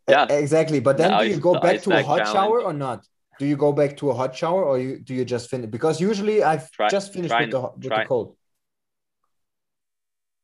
[0.09, 0.27] Yeah.
[0.31, 0.81] Exactly.
[0.81, 2.33] But then do you go back to a hot challenge.
[2.33, 3.07] shower or not?
[3.39, 5.71] Do you go back to a hot shower or you do you just finish?
[5.71, 8.03] Because usually I've try, just finished with the with try.
[8.03, 8.37] the cold.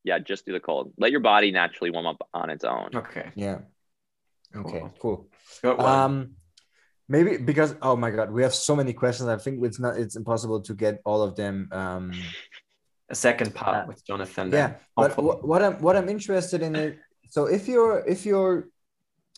[0.04, 0.92] Yeah, just do the cold.
[0.98, 2.90] Let your body naturally warm up on its own.
[2.94, 3.30] Okay.
[3.34, 3.58] Yeah.
[4.56, 4.82] Okay.
[4.98, 5.28] Cool.
[5.62, 5.80] cool.
[5.80, 6.36] Um
[7.08, 10.14] maybe because oh my god we have so many questions i think it's not it's
[10.14, 12.12] impossible to get all of them um
[13.08, 16.98] a second part uh, with jonathan yeah but what i'm what i'm interested in it
[17.28, 18.68] so if you're if you're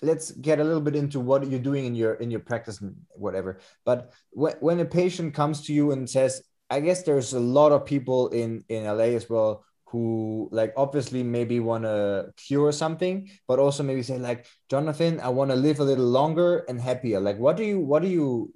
[0.02, 2.94] let's get a little bit into what you're doing in your in your practice and
[3.10, 7.40] whatever but when, when a patient comes to you and says i guess there's a
[7.40, 12.70] lot of people in in la as well who like obviously maybe want to cure
[12.70, 16.80] something but also maybe say like jonathan i want to live a little longer and
[16.80, 17.20] happier.
[17.20, 18.52] Like what do you what do you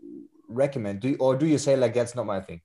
[0.49, 1.01] recommend?
[1.01, 2.61] Do you, or do you say like that's not my thing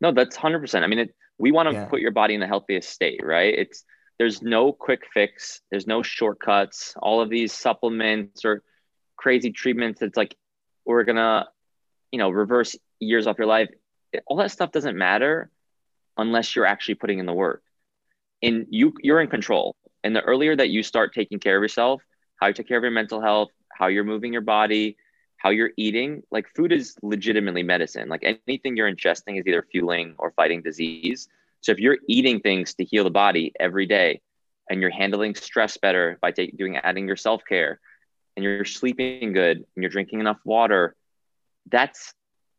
[0.00, 1.84] no that's 100% i mean it, we want to yeah.
[1.86, 3.84] put your body in the healthiest state right it's
[4.18, 8.62] there's no quick fix there's no shortcuts all of these supplements or
[9.16, 10.34] crazy treatments it's like
[10.84, 11.46] we're gonna
[12.12, 13.68] you know reverse years off your life
[14.26, 15.50] all that stuff doesn't matter
[16.16, 17.62] unless you're actually putting in the work.
[18.42, 19.76] And you you're in control.
[20.02, 22.02] And the earlier that you start taking care of yourself,
[22.36, 24.96] how you take care of your mental health, how you're moving your body,
[25.40, 28.08] how you're eating, like food is legitimately medicine.
[28.08, 31.28] Like anything you're ingesting is either fueling or fighting disease.
[31.62, 34.20] So if you're eating things to heal the body every day
[34.68, 37.80] and you're handling stress better by doing adding your self-care
[38.36, 40.94] and you're sleeping good and you're drinking enough water,
[41.70, 42.12] that's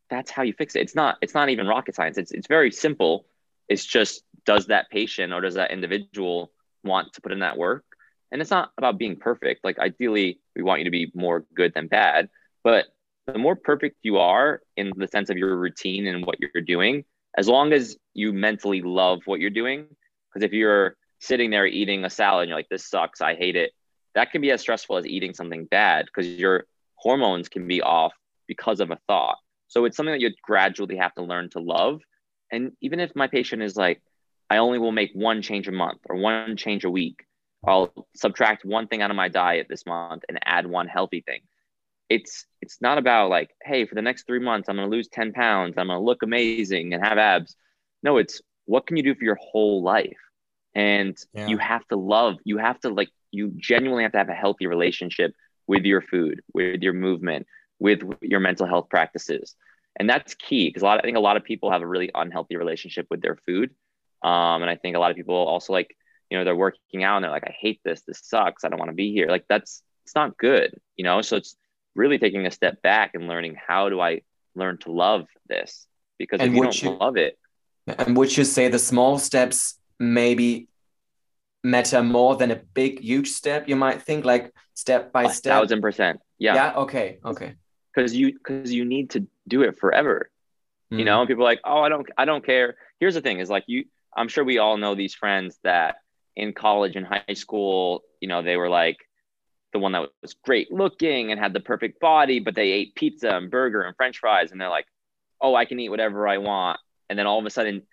[0.09, 0.81] that's how you fix it.
[0.81, 2.17] It's not it's not even rocket science.
[2.17, 3.25] It's it's very simple
[3.71, 6.51] it's just does that patient or does that individual
[6.83, 7.85] want to put in that work?
[8.31, 9.63] And it's not about being perfect.
[9.63, 12.29] Like ideally, we want you to be more good than bad,
[12.63, 12.85] but
[13.27, 17.05] the more perfect you are in the sense of your routine and what you're doing,
[17.37, 19.87] as long as you mentally love what you're doing,
[20.33, 23.55] because if you're sitting there eating a salad and you're like, this sucks, I hate
[23.55, 23.71] it,
[24.15, 28.13] that can be as stressful as eating something bad because your hormones can be off
[28.47, 29.37] because of a thought.
[29.67, 32.01] So it's something that you gradually have to learn to love
[32.51, 34.01] and even if my patient is like,
[34.49, 37.25] I only will make one change a month or one change a week,
[37.65, 41.41] I'll subtract one thing out of my diet this month and add one healthy thing.
[42.15, 45.33] It's it's not about like, hey, for the next three months, I'm gonna lose 10
[45.33, 47.55] pounds, I'm gonna look amazing and have abs.
[48.03, 50.17] No, it's what can you do for your whole life?
[50.73, 51.47] And yeah.
[51.47, 54.67] you have to love, you have to like, you genuinely have to have a healthy
[54.67, 55.33] relationship
[55.67, 57.47] with your food, with your movement,
[57.79, 59.55] with your mental health practices
[59.97, 62.11] and that's key because a lot I think a lot of people have a really
[62.13, 63.71] unhealthy relationship with their food
[64.23, 65.95] um, and I think a lot of people also like
[66.29, 68.79] you know they're working out and they're like I hate this this sucks I don't
[68.79, 71.55] want to be here like that's it's not good you know so it's
[71.95, 74.21] really taking a step back and learning how do I
[74.55, 77.37] learn to love this because and if you don't you, love it
[77.87, 80.67] and would you say the small steps maybe
[81.63, 85.53] matter more than a big huge step you might think like step by a step
[85.53, 87.55] thousand percent yeah yeah okay okay
[87.93, 90.29] because you because you need to do it forever.
[90.91, 90.99] Mm.
[90.99, 92.75] You know, and people are like, oh, I don't I don't care.
[92.99, 93.85] Here's the thing: is like you.
[94.15, 95.95] I'm sure we all know these friends that
[96.35, 98.97] in college and high school, you know, they were like
[99.73, 103.29] the one that was great looking and had the perfect body, but they ate pizza
[103.35, 104.87] and burger and French fries, and they're like,
[105.39, 106.79] oh, I can eat whatever I want,
[107.09, 107.83] and then all of a sudden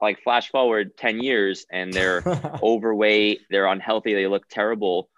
[0.00, 2.22] like flash forward 10 years and they're
[2.62, 5.08] overweight they're unhealthy they look terrible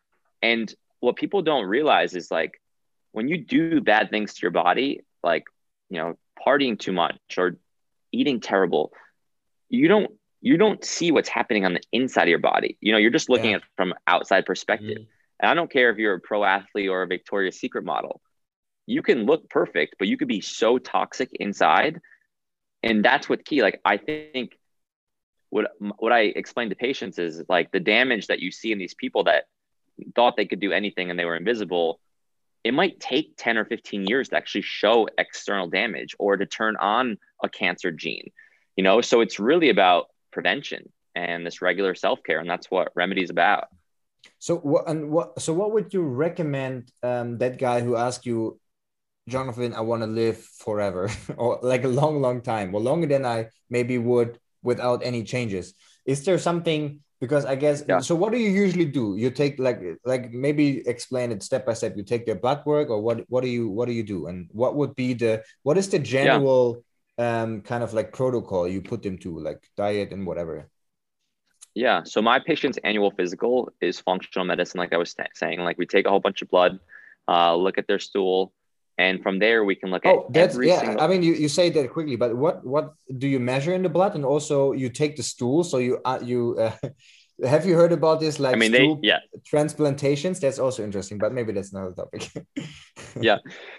[0.42, 2.60] and what people don't realize is like
[3.12, 5.44] when you do bad things to your body like
[5.88, 7.56] you know partying too much or
[8.12, 8.92] eating terrible
[9.68, 12.98] you don't you don't see what's happening on the inside of your body you know
[12.98, 13.56] you're just looking yeah.
[13.56, 15.06] at from outside perspective mm.
[15.40, 18.20] And i don't care if you're a pro athlete or a victoria's secret model.
[18.86, 22.00] You can look perfect but you could be so toxic inside.
[22.82, 23.62] And that's what key.
[23.62, 24.58] Like i think
[25.50, 28.94] what what i explain to patients is like the damage that you see in these
[28.94, 29.44] people that
[30.14, 32.00] thought they could do anything and they were invisible
[32.62, 36.76] it might take 10 or 15 years to actually show external damage or to turn
[36.76, 38.30] on a cancer gene
[38.76, 39.02] you know?
[39.02, 43.64] So it's really about prevention and this regular self-care and that's what remedy is about
[44.38, 48.60] so what and what so what would you recommend um, that guy who asked you
[49.28, 53.24] Jonathan, I want to live forever or like a long, long time, or longer than
[53.24, 55.74] I maybe would without any changes.
[56.04, 58.00] Is there something because I guess yeah.
[58.00, 59.16] so what do you usually do?
[59.16, 61.96] You take like like maybe explain it step by step.
[61.96, 64.26] You take their blood work or what what do you what do you do?
[64.26, 66.82] And what would be the what is the general
[67.18, 67.42] yeah.
[67.42, 70.68] um kind of like protocol you put them to like diet and whatever?
[71.74, 72.02] Yeah.
[72.04, 75.60] So my patient's annual physical is functional medicine, like I was saying.
[75.60, 76.80] Like we take a whole bunch of blood,
[77.28, 78.52] uh, look at their stool,
[79.00, 81.00] and from there we can look oh, at that's yeah single...
[81.00, 83.88] i mean you, you say that quickly but what what do you measure in the
[83.88, 86.72] blood and also you take the stool so you uh, you uh,
[87.52, 89.20] have you heard about this like I mean, they, yeah.
[89.50, 92.30] transplantations that's also interesting but maybe that's another topic
[93.20, 93.38] yeah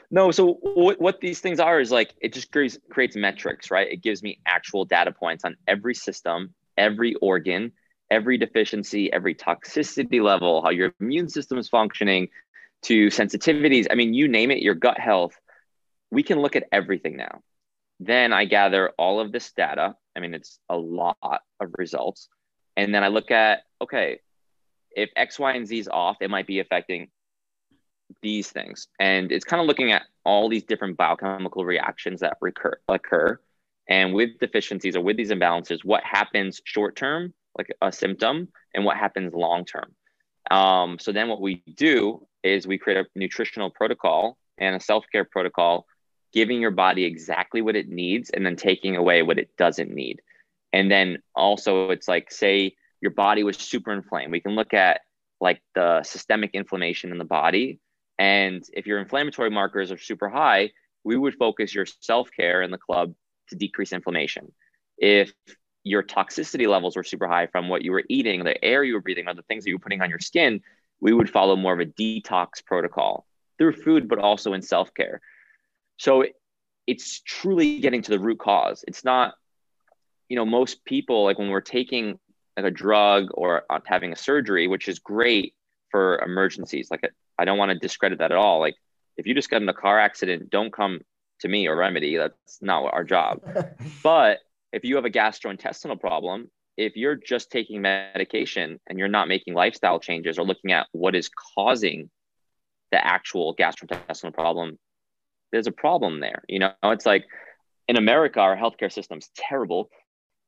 [0.10, 3.88] no so what, what these things are is like it just creates creates metrics right
[3.88, 7.72] it gives me actual data points on every system every organ
[8.12, 12.30] every deficiency every toxicity level how your immune system is functioning
[12.84, 13.88] to sensitivities.
[13.90, 15.34] I mean, you name it, your gut health.
[16.10, 17.42] We can look at everything now.
[18.00, 19.96] Then I gather all of this data.
[20.16, 22.28] I mean, it's a lot of results.
[22.76, 24.20] And then I look at, okay,
[24.96, 27.10] if X, Y, and Z is off, it might be affecting
[28.22, 28.88] these things.
[29.00, 33.40] And it's kind of looking at all these different biochemical reactions that recur, occur.
[33.88, 38.86] And with deficiencies or with these imbalances, what happens short term, like a symptom, and
[38.86, 39.94] what happens long term.
[40.50, 45.26] Um, so then what we do is we create a nutritional protocol and a self-care
[45.26, 45.86] protocol
[46.34, 50.22] giving your body exactly what it needs and then taking away what it doesn't need.
[50.74, 54.32] And then also it's like say your body was super inflamed.
[54.32, 55.02] We can look at
[55.40, 57.80] like the systemic inflammation in the body.
[58.18, 60.72] And if your inflammatory markers are super high
[61.04, 63.14] we would focus your self-care in the club
[63.50, 64.52] to decrease inflammation.
[64.98, 65.34] If
[65.84, 69.02] your toxicity levels were super high from what you were eating the air you were
[69.02, 70.62] breathing or the things that you were putting on your skin
[71.02, 73.26] we would follow more of a detox protocol
[73.58, 75.20] through food, but also in self care.
[75.98, 76.26] So
[76.88, 78.86] it's truly getting to the root cause.
[78.88, 79.34] It's not,
[80.30, 82.20] you know, most people, like when we're taking
[82.56, 85.54] like a drug or having a surgery, which is great
[85.90, 86.90] for emergencies.
[86.90, 87.02] Like,
[87.38, 88.60] I don't want to discredit that at all.
[88.60, 88.76] Like,
[89.18, 91.02] if you just got in a car accident, don't come
[91.42, 92.18] to me or remedy.
[92.18, 93.42] That's not our job.
[94.04, 94.40] but
[94.72, 99.54] if you have a gastrointestinal problem, if you're just taking medication and you're not making
[99.54, 102.10] lifestyle changes or looking at what is causing
[102.92, 104.78] the actual gastrointestinal problem,
[105.52, 106.44] there's a problem there.
[106.48, 107.26] You know, it's like
[107.88, 109.90] in America, our healthcare system's terrible.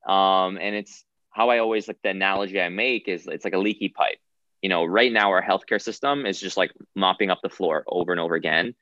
[0.07, 3.59] Um, and it's how I always like the analogy I make is it's like a
[3.59, 4.19] leaky pipe.
[4.62, 8.12] You know, right now our healthcare system is just like mopping up the floor over
[8.12, 8.75] and over again.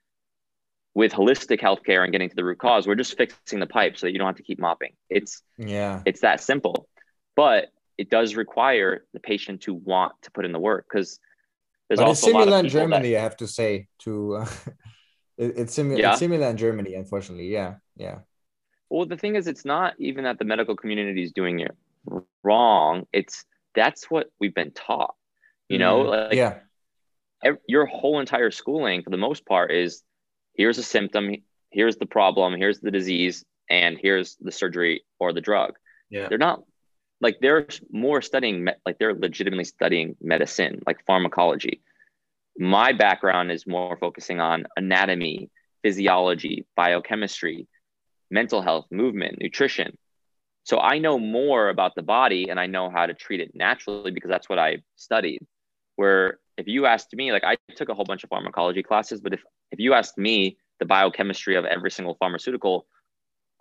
[0.93, 4.07] With holistic healthcare and getting to the root cause, we're just fixing the pipe so
[4.07, 4.91] that you don't have to keep mopping.
[5.09, 6.89] It's yeah, it's that simple
[7.35, 11.19] but it does require the patient to want to put in the work because
[11.87, 13.11] there's but also it's similar in Germany.
[13.11, 14.49] That, I have to say to uh,
[15.37, 15.99] it, it's, similar.
[15.99, 16.11] Yeah.
[16.11, 17.47] it's similar in Germany, unfortunately.
[17.47, 18.19] Yeah, yeah.
[18.89, 21.75] Well, the thing is, it's not even that the medical community is doing it
[22.43, 23.07] wrong.
[23.13, 25.15] It's that's what we've been taught.
[25.69, 26.59] You know, mm, like yeah.
[27.43, 30.03] Every, your whole entire schooling, for the most part, is
[30.53, 31.35] here's a symptom,
[31.69, 35.75] here's the problem, here's the disease, and here's the surgery or the drug.
[36.09, 36.27] Yeah.
[36.27, 36.63] They're not
[37.21, 41.81] like they're more studying like they're legitimately studying medicine like pharmacology
[42.57, 45.49] my background is more focusing on anatomy
[45.83, 47.67] physiology biochemistry
[48.29, 49.97] mental health movement nutrition
[50.63, 54.11] so i know more about the body and i know how to treat it naturally
[54.11, 55.45] because that's what i studied
[55.95, 59.33] where if you asked me like i took a whole bunch of pharmacology classes but
[59.33, 59.41] if
[59.71, 62.85] if you asked me the biochemistry of every single pharmaceutical,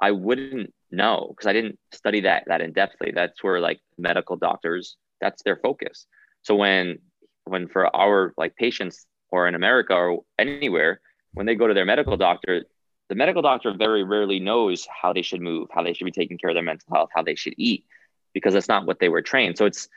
[0.01, 3.15] I wouldn't know because I didn't study that that in depthly.
[3.15, 6.07] That's where like medical doctors, that's their focus.
[6.43, 6.99] So when
[7.45, 11.01] when for our like patients or in America or anywhere,
[11.35, 12.65] when they go to their medical doctor,
[13.09, 16.39] the medical doctor very rarely knows how they should move, how they should be taking
[16.39, 17.85] care of their mental health, how they should eat,
[18.33, 19.59] because that's not what they were trained.
[19.59, 19.89] So it's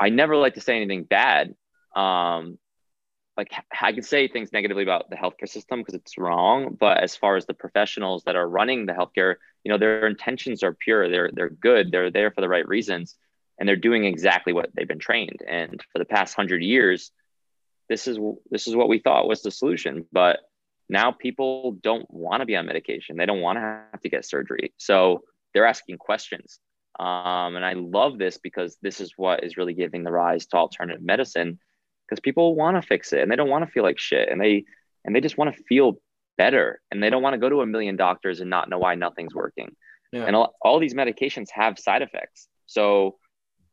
[0.00, 1.54] I never like to say anything bad.
[1.94, 2.58] Um,
[3.36, 6.76] like I can say things negatively about the healthcare system because it's wrong.
[6.78, 10.62] But as far as the professionals that are running the healthcare, you know, their intentions
[10.62, 11.08] are pure.
[11.08, 11.90] They're they're good.
[11.90, 13.16] They're there for the right reasons,
[13.58, 15.40] and they're doing exactly what they've been trained.
[15.46, 17.10] And for the past hundred years,
[17.88, 18.18] this is
[18.50, 20.06] this is what we thought was the solution.
[20.12, 20.40] But
[20.88, 23.16] now people don't want to be on medication.
[23.16, 24.74] They don't want to have to get surgery.
[24.76, 25.22] So
[25.54, 26.58] they're asking questions.
[27.00, 30.56] Um, and I love this because this is what is really giving the rise to
[30.56, 31.58] alternative medicine
[32.12, 34.38] because people want to fix it and they don't want to feel like shit and
[34.38, 34.64] they
[35.04, 35.98] and they just want to feel
[36.36, 38.94] better and they don't want to go to a million doctors and not know why
[38.94, 39.74] nothing's working.
[40.12, 40.24] Yeah.
[40.24, 42.48] And all, all these medications have side effects.
[42.66, 43.16] So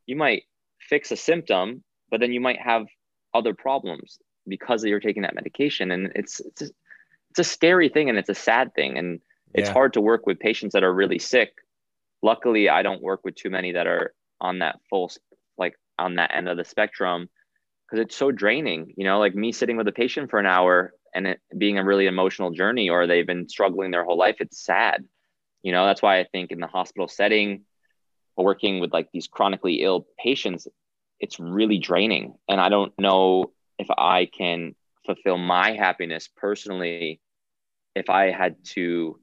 [0.06, 0.44] you might
[0.80, 2.86] fix a symptom, but then you might have
[3.34, 6.70] other problems because you're taking that medication and it's it's a,
[7.32, 9.20] it's a scary thing and it's a sad thing and
[9.54, 9.74] it's yeah.
[9.74, 11.52] hard to work with patients that are really sick
[12.24, 15.12] luckily i don't work with too many that are on that full
[15.60, 17.30] like on that end of the spectrum
[17.90, 20.94] because it's so draining you know like me sitting with a patient for an hour
[21.14, 24.64] and it being a really emotional journey or they've been struggling their whole life it's
[24.64, 25.06] sad.
[25.64, 27.64] You know that's why i think in the hospital setting
[28.38, 30.68] working with like these chronically ill patients
[31.20, 32.36] it's really draining.
[32.48, 34.76] And i don't know if i can
[35.06, 37.20] fulfill my happiness personally
[37.96, 39.20] if i had to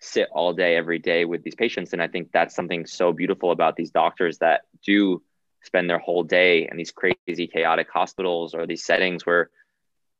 [0.00, 1.92] sit all day every day with these patients.
[1.92, 5.22] And i think that's something so beautiful about these doctors that do
[5.62, 9.50] spend their whole day in these crazy chaotic hospitals or these settings where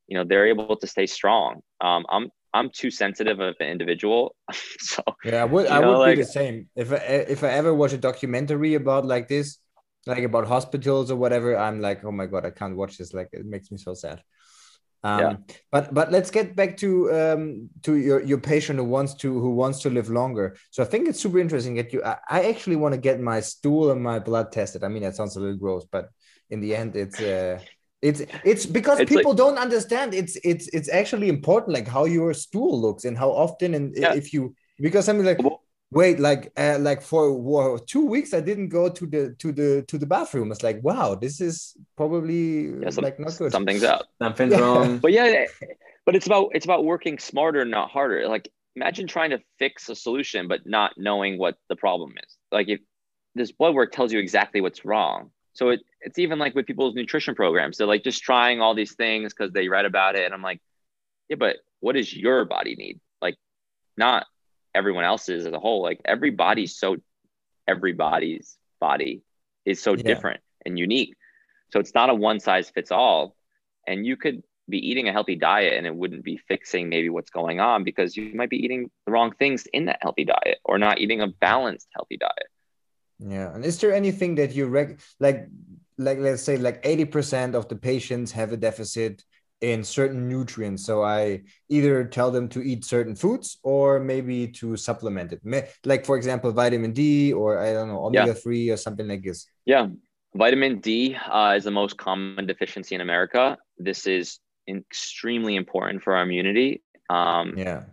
[0.07, 1.63] you know they're able to stay strong.
[1.81, 4.35] Um, i'm i'm too sensitive of an individual.
[4.79, 6.69] So yeah i would i know, would like, be the same.
[6.75, 6.97] If I,
[7.37, 9.59] if i ever watch a documentary about like this
[10.07, 13.13] like about hospitals or whatever i'm like oh my god i can't watch this.
[13.13, 14.23] Like it makes me so sad
[15.03, 15.37] um, yeah.
[15.73, 19.51] But but let's get back to um, to your, your patient who wants to who
[19.51, 20.57] wants to live longer.
[20.71, 22.03] So I think it's super interesting that you.
[22.05, 24.85] I, I actually want to get my stool and my blood tested.
[24.85, 26.11] I mean that sounds a little gross, but
[26.51, 27.61] in the end, it's uh,
[28.03, 30.13] it's it's because it's people like, don't understand.
[30.13, 34.15] It's it's it's actually important, like how your stool looks and how often and yeah.
[34.15, 35.41] if you because something like
[35.91, 39.99] wait like uh, like for two weeks i didn't go to the to the to
[39.99, 40.51] the bathroom.
[40.53, 43.53] It's like wow this is probably yeah, some, like not good.
[43.53, 44.99] something's out something's wrong.
[44.99, 45.47] But yeah
[46.07, 48.29] but it's about it's about working smarter not harder.
[48.29, 52.37] Like imagine trying to fix a solution but not knowing what the problem is.
[52.53, 52.81] Like if
[53.35, 55.31] this blood work tells you exactly what's wrong.
[55.53, 57.77] So it, it's even like with people's nutrition programs.
[57.77, 60.61] They're like just trying all these things because they read about it and i'm like
[61.29, 63.01] yeah but what does your body need?
[63.21, 63.37] Like
[63.97, 64.27] not
[64.75, 66.97] everyone else's as a whole like everybody's so
[67.67, 69.23] everybody's body
[69.65, 70.03] is so yeah.
[70.03, 71.15] different and unique.
[71.73, 73.37] So it's not a one size fits all.
[73.87, 77.31] And you could be eating a healthy diet and it wouldn't be fixing maybe what's
[77.31, 80.79] going on because you might be eating the wrong things in that healthy diet or
[80.79, 82.49] not eating a balanced healthy diet.
[83.19, 83.55] Yeah.
[83.55, 85.49] And is there anything that you rec like
[85.99, 89.25] like let's say like 80% of the patients have a deficit
[89.61, 90.85] in certain nutrients.
[90.85, 95.41] So I either tell them to eat certain foods or maybe to supplement it.
[95.85, 99.47] Like for example, vitamin D or I don't know, omega three or something like this.
[99.67, 99.89] Yeah,
[100.35, 103.59] vitamin D uh, is the most common deficiency in America.
[103.79, 104.39] This is
[104.69, 106.83] extremely important for our immunity.
[107.11, 107.85] Um, yeah.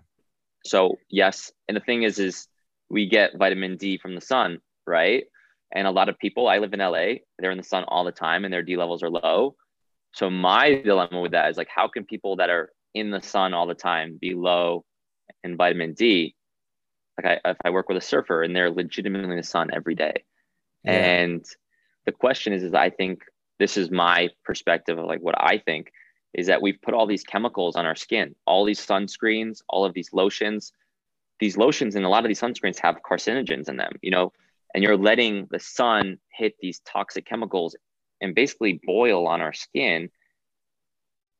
[0.63, 2.47] So yes, and the thing is, is
[2.89, 5.25] we get vitamin D from the sun, right?
[5.73, 8.11] And a lot of people, I live in LA, they're in the sun all the
[8.11, 9.55] time, and their D levels are low
[10.17, 13.53] so my dilemma with that is like, how can people that are in the sun
[13.53, 14.83] all the time be low
[15.43, 16.33] in vitamin D?
[17.21, 19.93] Like I, if I work with a surfer and they're legitimately in the sun every
[19.93, 20.23] day.
[20.83, 20.93] Yeah.
[20.93, 21.45] And
[22.07, 23.25] the question is, is I think
[23.59, 25.91] this is my perspective of like what I think
[26.33, 29.93] is that we've put all these chemicals on our skin, all these sunscreens, all of
[29.93, 30.71] these lotions.
[31.39, 34.33] These lotions and a lot of these sunscreens have carcinogens in them, you know,
[34.73, 37.75] and you're letting the sun hit these toxic chemicals
[38.21, 40.09] and basically boil on our skin.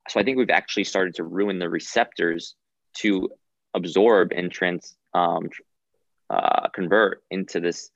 [0.09, 2.55] So I think we've actually started to ruin the receptors
[2.97, 3.29] to
[3.73, 5.49] absorb and trans um,
[6.29, 7.89] uh, convert into this,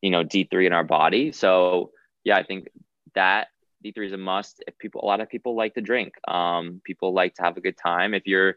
[0.00, 1.32] you know, D3 in our body.
[1.32, 1.92] So
[2.24, 2.68] yeah, I think
[3.14, 3.48] that
[3.84, 4.62] D3 is a must.
[4.66, 6.14] If people, a lot of people like to drink.
[6.26, 8.14] Um, people like to have a good time.
[8.14, 8.56] If you're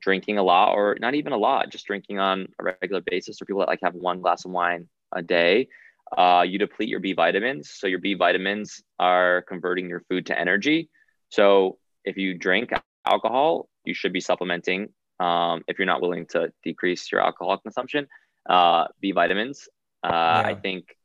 [0.00, 3.44] drinking a lot, or not even a lot, just drinking on a regular basis, or
[3.44, 5.68] people that like have one glass of wine a day,
[6.16, 7.70] uh, you deplete your B vitamins.
[7.70, 10.90] So your B vitamins are converting your food to energy.
[11.30, 12.70] So if you drink
[13.06, 14.88] alcohol, you should be supplementing
[15.20, 18.06] um, if you're not willing to decrease your alcohol consumption.
[18.48, 19.68] Uh, B vitamins.
[20.04, 20.42] Uh, yeah.
[20.46, 20.96] I think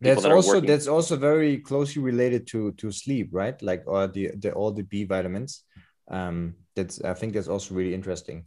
[0.00, 0.68] that's that also working...
[0.68, 3.60] that's also very closely related to to sleep, right?
[3.62, 5.64] Like or the, the all the B vitamins.
[6.08, 8.44] Um, that's I think that's also really interesting.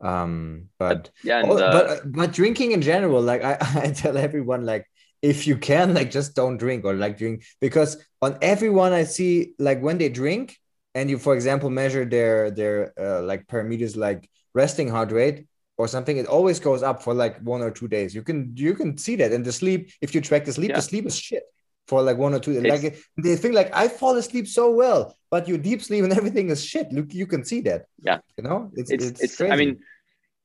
[0.00, 4.66] Um, but yeah, and, uh, but but drinking in general, like I, I tell everyone,
[4.66, 4.86] like
[5.22, 9.54] if you can, like just don't drink or like drink because on everyone I see,
[9.58, 10.58] like when they drink
[10.94, 15.46] and you, for example, measure their their uh, like parameters like resting heart rate
[15.76, 18.14] or something, it always goes up for like one or two days.
[18.14, 19.32] You can you can see that.
[19.32, 20.76] And the sleep, if you track the sleep, yeah.
[20.76, 21.44] the sleep is shit
[21.86, 22.52] for like one or two.
[22.52, 26.12] It's, like they think like I fall asleep so well, but your deep sleep and
[26.20, 26.92] everything is shit.
[26.92, 27.86] Look, you can see that.
[28.02, 29.04] Yeah, you know, it's it's.
[29.04, 29.80] it's, it's I mean,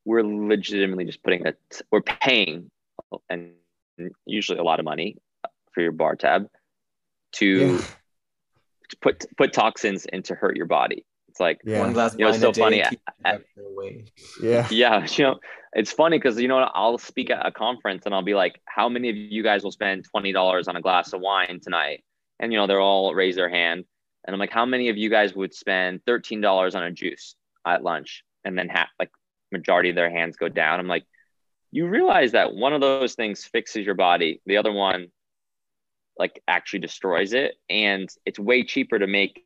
[0.05, 1.57] we're legitimately just putting that
[1.91, 2.71] We're paying,
[3.29, 3.53] and
[4.25, 5.17] usually a lot of money
[5.73, 6.47] for your bar tab
[7.33, 7.77] to, yeah.
[8.89, 11.05] to put put toxins and to hurt your body.
[11.29, 11.79] It's like yeah.
[11.79, 12.15] one glass.
[12.17, 12.83] You know, it's so funny.
[14.41, 15.07] yeah, yeah.
[15.09, 15.39] You know,
[15.73, 18.89] it's funny because you know I'll speak at a conference and I'll be like, "How
[18.89, 22.03] many of you guys will spend twenty dollars on a glass of wine tonight?"
[22.39, 23.85] And you know, they're all raise their hand,
[24.25, 27.35] and I'm like, "How many of you guys would spend thirteen dollars on a juice
[27.65, 29.11] at lunch?" And then half, like,
[29.51, 30.79] majority of their hands go down.
[30.79, 31.05] I'm like,
[31.71, 35.07] you realize that one of those things fixes your body, the other one,
[36.17, 39.43] like, actually destroys it, and it's way cheaper to make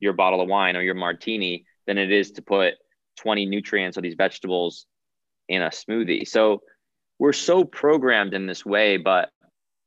[0.00, 2.74] your bottle of wine or your martini than it is to put
[3.18, 4.86] 20 nutrients of these vegetables
[5.48, 6.28] in a smoothie.
[6.28, 6.62] So
[7.18, 9.30] we're so programmed in this way, but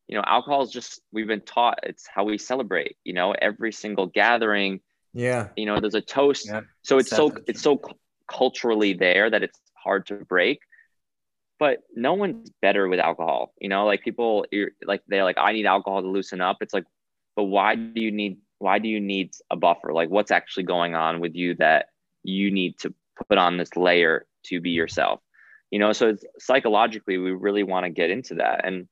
[0.07, 3.72] you know, alcohol is just we've been taught it's how we celebrate, you know, every
[3.72, 4.82] single gathering.
[5.14, 5.47] Yeah.
[5.55, 6.47] You know, there's a toast.
[6.47, 6.62] Yeah.
[6.82, 7.80] So it's so it's so
[8.28, 10.59] culturally there that it's hard to break.
[11.62, 13.53] But no one's better with alcohol.
[13.62, 14.47] You know, like people
[14.84, 16.57] like they're like, I need alcohol to loosen up.
[16.62, 16.86] It's like,
[17.36, 19.93] but why do you need why do you need a buffer?
[19.93, 21.89] Like what's actually going on with you that
[22.24, 22.91] you need to
[23.30, 25.20] put on this layer to be yourself?
[25.70, 28.66] You know, so it's psychologically, we really want to get into that.
[28.66, 28.88] And,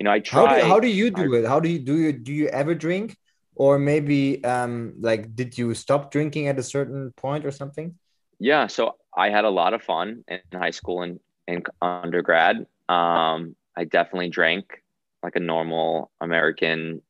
[0.00, 0.48] you know, I try.
[0.48, 1.46] How do, how do you do it?
[1.46, 3.16] How do you do you do you ever drink?
[3.54, 7.94] Or maybe um like did you stop drinking at a certain point or something?
[8.40, 12.66] Yeah, so I had a lot of fun in high school and in undergrad.
[12.88, 14.82] Um, I definitely drank
[15.22, 17.02] like a normal American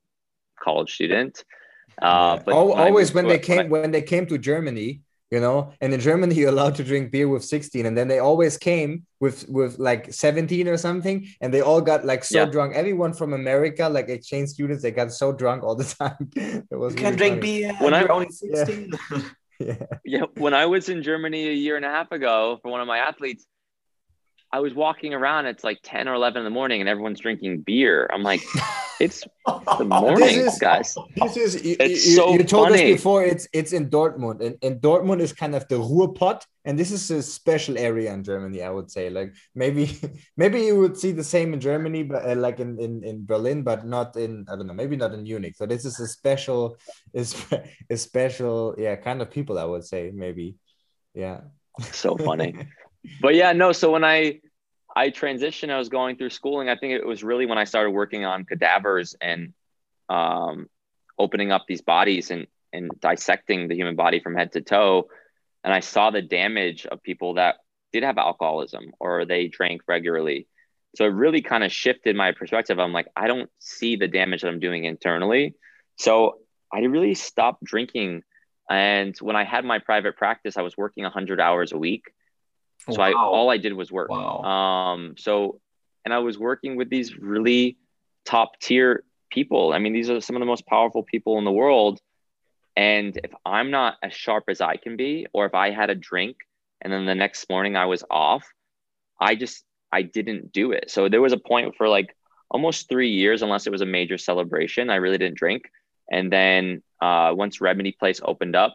[0.62, 1.44] college student.
[2.00, 5.40] Uh, but always when, when they came when, I, when they came to Germany, you
[5.40, 8.56] know, and in Germany you're allowed to drink beer with 16, and then they always
[8.56, 12.44] came with with like 17 or something, and they all got like so yeah.
[12.46, 12.74] drunk.
[12.74, 16.30] Everyone from America, like exchange students, they got so drunk all the time.
[16.36, 18.92] it was you really can drink beer when I'm only 16.
[19.10, 19.22] Yeah.
[19.58, 19.86] yeah.
[20.04, 22.86] yeah, when I was in Germany a year and a half ago for one of
[22.86, 23.46] my athletes,
[24.53, 25.46] I was walking around.
[25.46, 28.07] It's like ten or eleven in the morning, and everyone's drinking beer.
[28.12, 28.42] I'm like,
[29.00, 30.94] it's the morning, this is, guys.
[31.16, 32.92] This is it's you, so you told funny.
[32.92, 33.24] us before.
[33.24, 37.11] It's it's in Dortmund, and, and Dortmund is kind of the Ruhrpott, and this is
[37.11, 38.62] a special area in Germany.
[38.62, 39.98] I would say, like maybe
[40.36, 43.62] maybe you would see the same in Germany, but uh, like in, in in Berlin,
[43.62, 45.57] but not in I don't know, maybe not in Munich.
[45.57, 46.76] So this is a special
[47.14, 47.34] is
[47.88, 49.59] a special yeah kind of people.
[49.59, 50.57] I would say maybe
[51.14, 51.40] yeah.
[51.90, 52.55] So funny.
[53.20, 53.72] But yeah, no.
[53.72, 54.40] So when I
[54.94, 56.68] I transitioned, I was going through schooling.
[56.68, 59.53] I think it was really when I started working on cadavers and
[60.09, 60.68] um,
[61.18, 65.09] opening up these bodies and and dissecting the human body from head to toe.
[65.64, 67.57] And I saw the damage of people that
[67.92, 70.48] did have alcoholism or they drank regularly.
[70.96, 72.78] So it really kind of shifted my perspective.
[72.78, 75.55] I'm like, I don't see the damage that I'm doing internally.
[75.98, 76.38] So
[76.72, 78.22] I really stopped drinking.
[78.68, 82.05] And when I had my private practice, I was working 100 hours a week.
[82.90, 83.04] So wow.
[83.04, 84.10] I all I did was work.
[84.10, 84.42] Wow.
[84.42, 85.60] Um, so
[86.04, 87.76] and I was working with these really
[88.24, 89.72] top tier people.
[89.72, 92.00] I mean, these are some of the most powerful people in the world.
[92.76, 95.94] And if I'm not as sharp as I can be, or if I had a
[95.94, 96.36] drink
[96.80, 98.44] and then the next morning I was off,
[99.20, 100.90] I just I didn't do it.
[100.90, 102.16] So there was a point for like
[102.50, 105.70] almost three years, unless it was a major celebration, I really didn't drink.
[106.10, 108.74] And then uh, once Remedy Place opened up,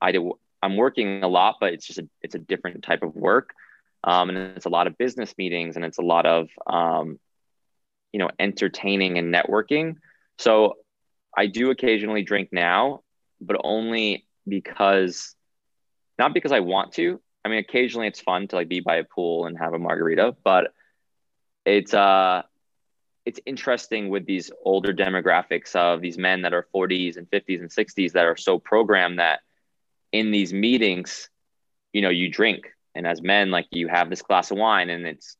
[0.00, 0.22] I did
[0.62, 3.54] I'm working a lot, but it's just a, it's a different type of work.
[4.04, 7.18] Um, and it's a lot of business meetings and it's a lot of, um,
[8.12, 9.96] you know, entertaining and networking.
[10.38, 10.74] So
[11.36, 13.02] I do occasionally drink now,
[13.40, 15.34] but only because,
[16.18, 17.20] not because I want to.
[17.44, 20.36] I mean, occasionally it's fun to like be by a pool and have a margarita,
[20.44, 20.72] but
[21.64, 22.42] it's, uh,
[23.24, 27.68] it's interesting with these older demographics of these men that are 40s and 50s and
[27.68, 29.40] 60s that are so programmed that
[30.12, 31.28] in these meetings,
[31.92, 35.06] you know, you drink, and as men, like you have this glass of wine, and
[35.06, 35.36] it's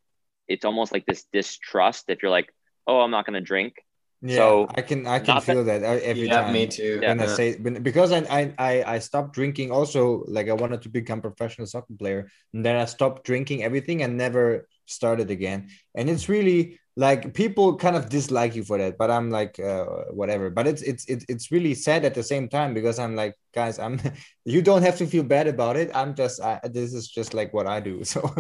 [0.47, 2.05] it's almost like this distrust.
[2.09, 2.53] If you're like,
[2.87, 3.75] oh, I'm not going to drink,
[4.21, 6.53] Yeah, so I can I can feel that, that every yeah, time.
[6.53, 6.99] me too.
[7.01, 7.25] When yeah.
[7.25, 11.69] I say because I, I I stopped drinking also like I wanted to become professional
[11.69, 15.69] soccer player and then I stopped drinking everything and never started again.
[15.95, 19.85] And it's really like people kind of dislike you for that, but I'm like uh,
[20.11, 20.51] whatever.
[20.51, 23.79] But it's it's it's it's really sad at the same time because I'm like guys,
[23.79, 24.01] I'm
[24.45, 25.93] you don't have to feel bad about it.
[25.95, 28.03] I'm just I, this is just like what I do.
[28.05, 28.35] So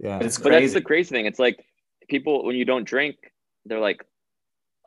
[0.00, 0.42] yeah, it's crazy.
[0.42, 1.26] But that's the crazy thing.
[1.26, 1.62] It's like
[2.08, 3.16] people when you don't drink,
[3.66, 4.02] they're like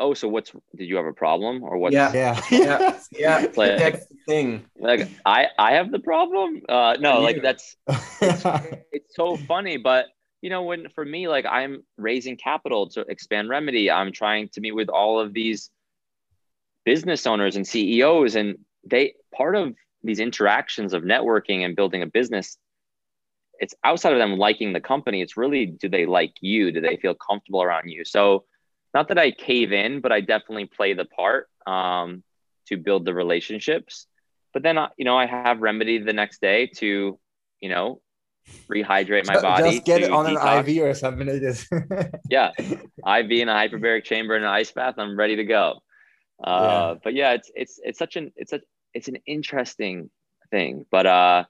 [0.01, 1.93] oh, so what's did you have a problem or what?
[1.93, 3.39] Yeah, yeah, yeah, yeah.
[3.55, 4.65] Like, that's the thing.
[4.77, 6.61] Like I, I have the problem.
[6.67, 8.43] Uh, no, like that's it's,
[8.91, 10.07] it's so funny, but
[10.41, 14.61] you know, when for me, like I'm raising capital to expand Remedy, I'm trying to
[14.61, 15.69] meet with all of these
[16.83, 22.07] business owners and CEOs, and they part of these interactions of networking and building a
[22.07, 22.57] business.
[23.59, 25.21] It's outside of them liking the company.
[25.21, 26.71] It's really do they like you?
[26.71, 28.03] Do they feel comfortable around you?
[28.03, 28.45] So
[28.93, 32.23] not that I cave in, but I definitely play the part um,
[32.67, 34.07] to build the relationships.
[34.53, 37.17] But then, uh, you know, I have remedy the next day to,
[37.61, 38.01] you know,
[38.69, 39.71] rehydrate my body.
[39.71, 40.59] Just get it on detox.
[40.59, 41.67] an IV or something like this.
[42.29, 44.95] yeah, IV in a hyperbaric chamber in an ice bath.
[44.97, 45.79] I'm ready to go.
[46.43, 46.99] Uh, yeah.
[47.03, 48.61] But yeah, it's it's it's such an it's a
[48.93, 50.09] it's an interesting
[50.49, 50.85] thing.
[50.91, 51.43] But uh,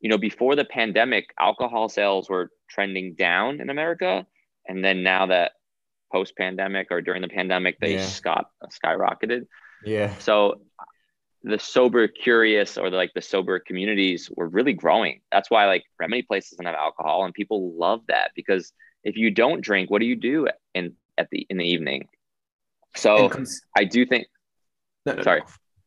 [0.00, 4.26] you know, before the pandemic, alcohol sales were trending down in America,
[4.66, 5.52] and then now that
[6.16, 8.42] post pandemic or during the pandemic, they yeah.
[8.84, 9.42] skyrocketed.
[9.84, 10.16] Yeah.
[10.18, 10.60] So
[11.42, 15.20] the sober curious or the, like the sober communities were really growing.
[15.30, 18.72] That's why like remedy places doesn't have alcohol and people love that because
[19.04, 22.08] if you don't drink, what do you do in at the in the evening?
[22.96, 24.26] So cons- I do think
[25.04, 25.42] no, no, sorry.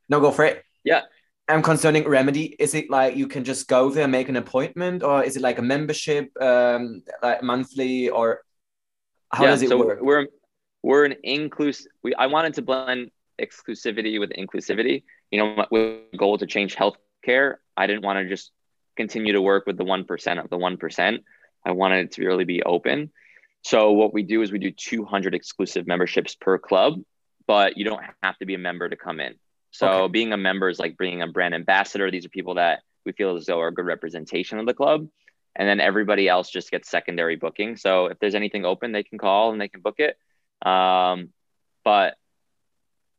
[0.08, 0.64] No, go for it.
[0.84, 1.02] Yeah.
[1.50, 5.24] And concerning remedy, is it like you can just go there, make an appointment, or
[5.24, 8.42] is it like a membership, um, like monthly, or
[9.32, 10.00] how yeah, does it so work?
[10.02, 10.28] We're
[10.82, 11.88] we're an inclusive.
[12.04, 13.12] We I wanted to blend
[13.42, 15.04] exclusivity with inclusivity.
[15.32, 18.52] You know, with goal to change healthcare, I didn't want to just
[18.98, 21.24] continue to work with the one percent of the one percent.
[21.66, 23.12] I wanted it to really be open.
[23.62, 27.02] So what we do is we do 200 exclusive memberships per club,
[27.46, 29.36] but you don't have to be a member to come in.
[29.72, 30.12] So okay.
[30.12, 32.10] being a member is like bringing a brand ambassador.
[32.10, 35.08] These are people that we feel as though are a good representation of the club
[35.60, 37.76] and then everybody else just gets secondary booking.
[37.76, 40.18] So if there's anything open, they can call and they can book it.
[40.66, 41.30] Um,
[41.84, 42.16] but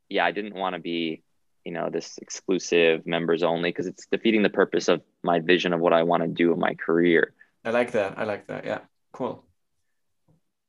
[0.09, 1.23] yeah, I didn't want to be,
[1.67, 5.81] you know, this exclusive members only because it's defeating the purpose of my vision of
[5.81, 7.35] what I want to do in my career.
[7.63, 8.19] I like that.
[8.19, 8.65] I like that.
[8.65, 8.81] Yeah,
[9.13, 9.45] cool.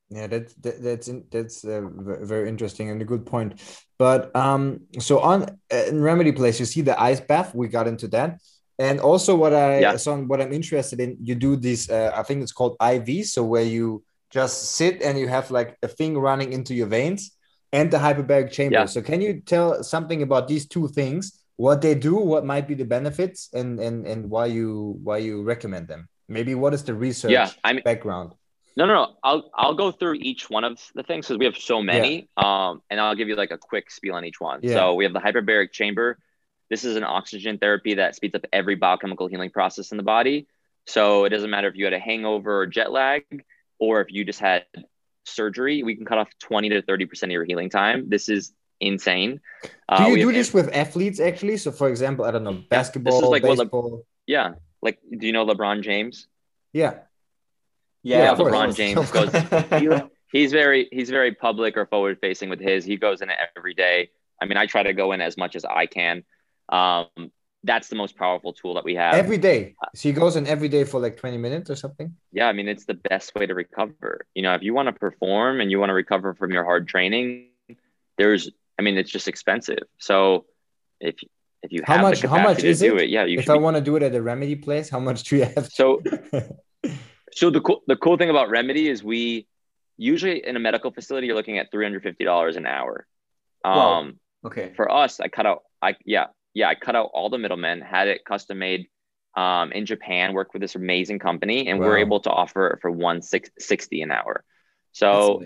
[0.09, 3.61] Yeah, that's that, that's that's uh, very interesting and a good point.
[3.97, 7.55] But um, so on uh, in Remedy Place, you see the ice bath.
[7.55, 8.41] We got into that.
[8.81, 9.95] And also, what I yeah.
[9.95, 11.87] so what I'm interested in, you do this.
[11.87, 13.27] Uh, I think it's called IV.
[13.27, 17.37] So where you just sit and you have like a thing running into your veins
[17.71, 18.79] and the hyperbaric chamber.
[18.79, 18.85] Yeah.
[18.85, 21.37] So can you tell something about these two things?
[21.57, 25.43] What they do, what might be the benefits, and and and why you why you
[25.43, 26.09] recommend them?
[26.27, 28.33] Maybe what is the research yeah, I mean, background?
[28.75, 29.07] No, no, no.
[29.21, 32.29] I'll I'll go through each one of the things because we have so many.
[32.35, 32.69] Yeah.
[32.69, 34.61] Um, and I'll give you like a quick spiel on each one.
[34.63, 34.73] Yeah.
[34.73, 36.17] So we have the hyperbaric chamber
[36.71, 40.47] this is an oxygen therapy that speeds up every biochemical healing process in the body.
[40.87, 43.25] So it doesn't matter if you had a hangover or jet lag,
[43.77, 44.63] or if you just had
[45.25, 48.09] surgery, we can cut off 20 to 30% of your healing time.
[48.09, 49.41] This is insane.
[49.89, 51.57] Uh, do you do this with athletes actually?
[51.57, 53.91] So for example, I don't know, basketball, this is like baseball.
[53.91, 54.53] Le- yeah.
[54.81, 56.27] Like, do you know LeBron James?
[56.71, 56.93] Yeah.
[58.01, 58.31] Yeah.
[58.31, 62.95] yeah LeBron James goes, he's very, he's very public or forward facing with his, he
[62.95, 64.09] goes in every day.
[64.41, 66.23] I mean, I try to go in as much as I can.
[66.71, 67.31] Um,
[67.63, 69.75] that's the most powerful tool that we have every day.
[69.93, 72.15] So he goes in every day for like 20 minutes or something.
[72.31, 74.25] Yeah, I mean it's the best way to recover.
[74.33, 76.87] You know, if you want to perform and you want to recover from your hard
[76.87, 77.49] training,
[78.17, 78.49] there's
[78.79, 79.83] I mean it's just expensive.
[79.99, 80.45] So
[80.99, 81.15] if
[81.61, 82.95] if you how have much how much is it?
[82.95, 83.09] it?
[83.09, 83.59] yeah, if I be...
[83.59, 85.67] want to do it at a remedy place, how much do you have?
[85.71, 86.01] So
[87.33, 89.47] so the cool the cool thing about remedy is we
[89.97, 93.05] usually in a medical facility you're looking at $350 an hour.
[93.63, 94.73] Um, okay.
[94.75, 98.07] For us, I cut out I yeah yeah, I cut out all the middlemen, had
[98.07, 98.87] it custom made
[99.35, 101.87] um, in Japan, worked with this amazing company, and wow.
[101.87, 104.43] we're able to offer it for one six, 60 an hour.
[104.91, 105.41] So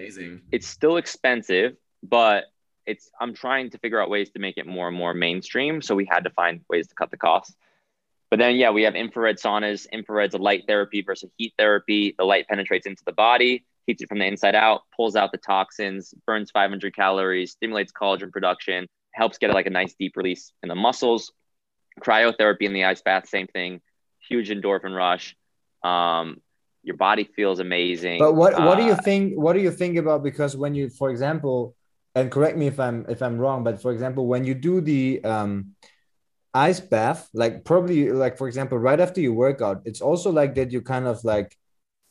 [0.51, 2.45] it's still expensive, but
[2.86, 5.82] it's I'm trying to figure out ways to make it more and more mainstream.
[5.82, 7.56] So we had to find ways to cut the cost.
[8.32, 9.86] But then yeah, we have infrared saunas.
[9.91, 12.16] Infrared's a light therapy versus heat therapy.
[12.18, 15.38] The light penetrates into the body, heats it from the inside out, pulls out the
[15.38, 20.70] toxins, burns 500 calories, stimulates collagen production, helps get like a nice deep release in
[20.70, 21.32] the muscles.
[22.01, 23.82] Cryotherapy in the ice bath, same thing.
[24.28, 25.36] Huge endorphin rush.
[25.84, 26.41] Um,
[26.84, 28.20] your body feels amazing.
[28.20, 29.34] But what what uh, do you uh, think?
[29.36, 31.76] What do you think about because when you, for example,
[32.13, 35.24] and correct me if I'm if I'm wrong, but for example, when you do the
[35.24, 35.76] um,
[36.53, 40.72] ice bath, like probably like for example, right after you workout, it's also like that
[40.72, 41.55] you kind of like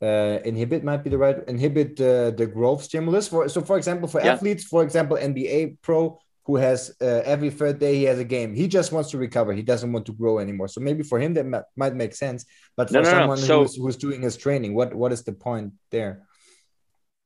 [0.03, 4.09] uh, inhibit might be the right inhibit uh, the growth stimulus for so for example
[4.09, 4.33] for yeah.
[4.33, 8.55] athletes for example nba pro who has uh, every third day he has a game.
[8.55, 9.53] He just wants to recover.
[9.53, 10.69] He doesn't want to grow anymore.
[10.69, 12.45] So maybe for him that ma- might make sense
[12.77, 13.45] but for no, no, someone no.
[13.45, 16.27] So, who's, who's doing his training what what is the point there?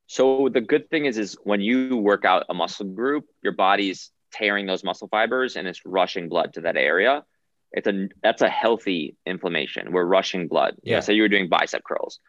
[0.07, 4.11] So the good thing is is when you work out a muscle group your body's
[4.31, 7.23] tearing those muscle fibers and it's rushing blood to that area.
[7.71, 9.91] It's a that's a healthy inflammation.
[9.91, 10.75] We're rushing blood.
[10.81, 11.01] Yeah.
[11.01, 12.19] say you were doing bicep curls.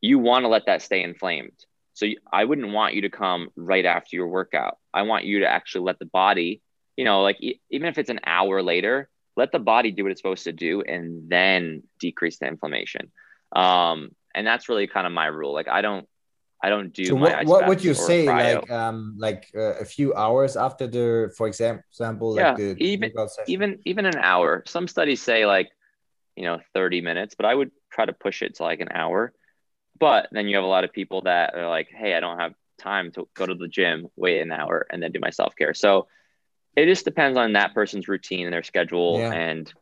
[0.00, 1.64] You want to let that stay inflamed.
[1.98, 4.78] So I wouldn't want you to come right after your workout.
[4.94, 6.62] I want you to actually let the body,
[6.96, 7.38] you know, like
[7.70, 10.80] even if it's an hour later, let the body do what it's supposed to do
[10.82, 13.10] and then decrease the inflammation.
[13.50, 15.52] Um, and that's really kind of my rule.
[15.52, 16.06] Like I don't,
[16.62, 17.06] I don't do.
[17.06, 18.60] So what, what would you say, cryo.
[18.60, 23.10] like, um, like uh, a few hours after the, for example, like yeah, the even
[23.48, 24.62] even even an hour.
[24.68, 25.68] Some studies say like,
[26.36, 29.32] you know, thirty minutes, but I would try to push it to like an hour.
[29.98, 32.54] But then you have a lot of people that are like, hey, I don't have
[32.78, 35.74] time to go to the gym, wait an hour, and then do my self care.
[35.74, 36.06] So
[36.76, 39.32] it just depends on that person's routine and their schedule yeah.
[39.32, 39.72] and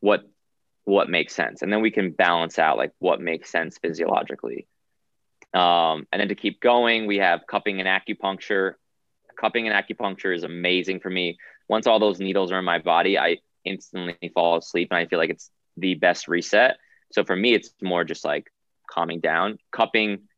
[0.00, 0.28] what
[0.84, 1.60] what makes sense.
[1.62, 4.66] And then we can balance out like what makes sense physiologically.
[5.52, 8.74] Um, and then to keep going, we have cupping and acupuncture.
[9.38, 11.36] Cupping and acupuncture is amazing for me.
[11.68, 15.18] Once all those needles are in my body, I instantly fall asleep and I feel
[15.18, 16.78] like it's the best reset.
[17.12, 18.50] So for me, it's more just like
[18.88, 19.58] calming down.
[19.70, 20.28] Cupping,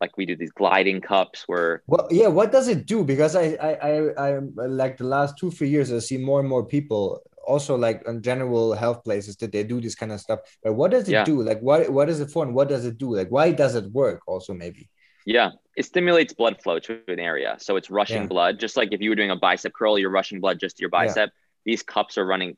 [0.00, 1.82] like we do these gliding cups where.
[1.86, 2.28] Well, yeah.
[2.28, 3.04] What does it do?
[3.04, 3.90] Because I, I, I,
[4.26, 8.06] I like the last two, three years, I see more and more people also like
[8.06, 10.40] on general health places that they do this kind of stuff.
[10.62, 11.24] But what does it yeah.
[11.24, 11.42] do?
[11.42, 13.16] Like, what, what is it for, and what does it do?
[13.16, 14.20] Like, why does it work?
[14.26, 14.88] Also, maybe.
[15.26, 18.28] Yeah, it stimulates blood flow to an area, so it's rushing yeah.
[18.28, 18.58] blood.
[18.58, 20.90] Just like if you were doing a bicep curl, you're rushing blood just to your
[20.90, 21.30] bicep.
[21.30, 21.72] Yeah.
[21.72, 22.56] These cups are running,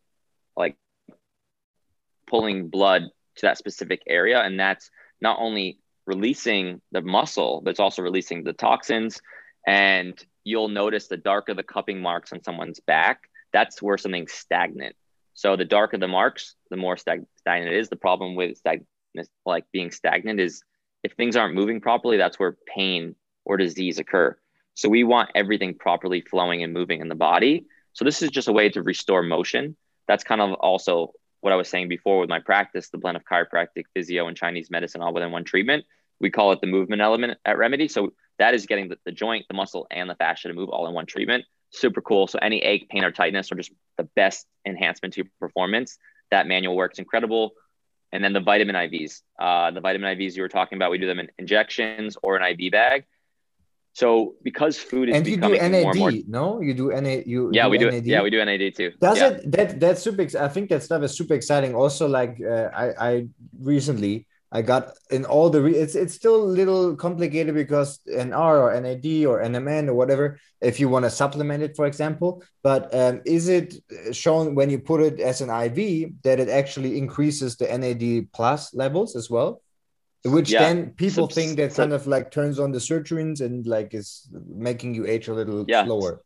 [0.56, 0.76] like,
[2.28, 3.02] pulling blood
[3.36, 4.90] to that specific area, and that's
[5.22, 9.20] not only releasing the muscle, but it's also releasing the toxins.
[9.66, 13.20] And you'll notice the darker the cupping marks on someone's back,
[13.52, 14.96] that's where something's stagnant.
[15.34, 17.88] So the darker the marks, the more stag- stagnant it is.
[17.88, 18.58] The problem with
[19.46, 20.62] like being stagnant, is
[21.02, 23.14] if things aren't moving properly, that's where pain
[23.44, 24.36] or disease occur.
[24.74, 27.66] So we want everything properly flowing and moving in the body.
[27.92, 29.76] So this is just a way to restore motion.
[30.08, 31.12] That's kind of also
[31.42, 34.70] what I was saying before with my practice, the blend of chiropractic, physio, and Chinese
[34.70, 35.84] medicine all within one treatment.
[36.20, 37.88] We call it the movement element at Remedy.
[37.88, 40.86] So that is getting the, the joint, the muscle, and the fascia to move all
[40.86, 41.44] in one treatment.
[41.70, 42.28] Super cool.
[42.28, 45.98] So any ache, pain, or tightness, or just the best enhancement to performance,
[46.30, 47.54] that manual works incredible.
[48.12, 49.22] And then the vitamin IVs.
[49.36, 52.44] Uh, the vitamin IVs you were talking about, we do them in injections or an
[52.56, 53.04] IV bag.
[53.94, 56.12] So because food is and you do NAD, more more...
[56.26, 56.60] no?
[56.62, 57.26] You do NAD.
[57.26, 57.90] You yeah, do we do.
[57.90, 58.06] NAD?
[58.06, 58.92] Yeah, we do NAD too.
[59.00, 59.28] Does yeah.
[59.28, 60.26] it that that's super?
[60.38, 61.74] I think that stuff is super exciting.
[61.74, 63.26] Also, like uh, I I
[63.60, 68.60] recently I got in all the re- it's it's still a little complicated because NR
[68.60, 72.42] or NAD or NMN or whatever if you want to supplement it, for example.
[72.62, 73.74] But um, is it
[74.12, 78.74] shown when you put it as an IV that it actually increases the NAD plus
[78.74, 79.62] levels as well?
[80.24, 80.60] Which yeah.
[80.60, 84.28] then people Subs- think that kind of like turns on the sirtuins and like is
[84.48, 85.84] making you age a little yeah.
[85.84, 86.22] slower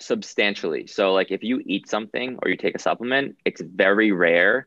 [0.00, 4.66] substantially so like if you eat something or you take a supplement it's very rare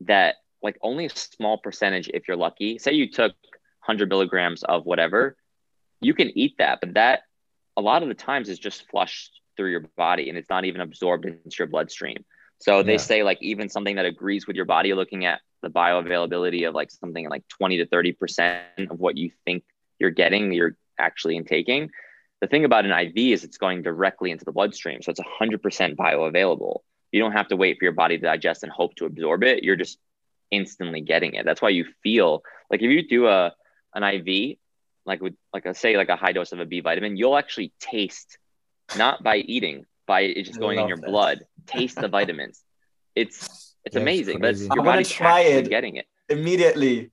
[0.00, 3.32] that like only a small percentage if you're lucky say you took
[3.86, 5.36] 100 milligrams of whatever
[6.00, 7.22] you can eat that but that
[7.76, 10.82] a lot of the times is just flushed through your body and it's not even
[10.82, 12.24] absorbed into your bloodstream
[12.60, 12.98] so they yeah.
[12.98, 16.90] say like even something that agrees with your body looking at the bioavailability of like
[16.90, 19.64] something like 20 to 30% of what you think
[19.98, 21.90] you're getting, you're actually intaking.
[22.40, 25.02] The thing about an IV is it's going directly into the bloodstream.
[25.02, 26.78] So it's 100% bioavailable.
[27.10, 29.64] You don't have to wait for your body to digest and hope to absorb it.
[29.64, 29.98] You're just
[30.50, 31.44] instantly getting it.
[31.44, 33.52] That's why you feel like if you do a
[33.94, 34.58] an IV,
[35.06, 37.72] like with like a say like a high dose of a B vitamin, you'll actually
[37.80, 38.38] taste
[38.96, 41.06] not by eating, by it just going in your that.
[41.06, 42.62] blood, taste the vitamins.
[43.14, 44.38] It's it's yeah, amazing.
[44.40, 47.10] But your body's try it getting it immediately.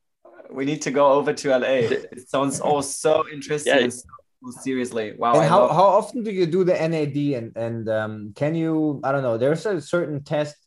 [0.52, 1.76] We need to go over to LA.
[2.16, 3.74] It sounds all so interesting.
[3.74, 3.90] Yeah.
[3.90, 5.40] So seriously, wow.
[5.40, 5.76] And how, love...
[5.80, 9.00] how often do you do the NAD and and um, can you?
[9.06, 9.38] I don't know.
[9.38, 10.58] There's a certain test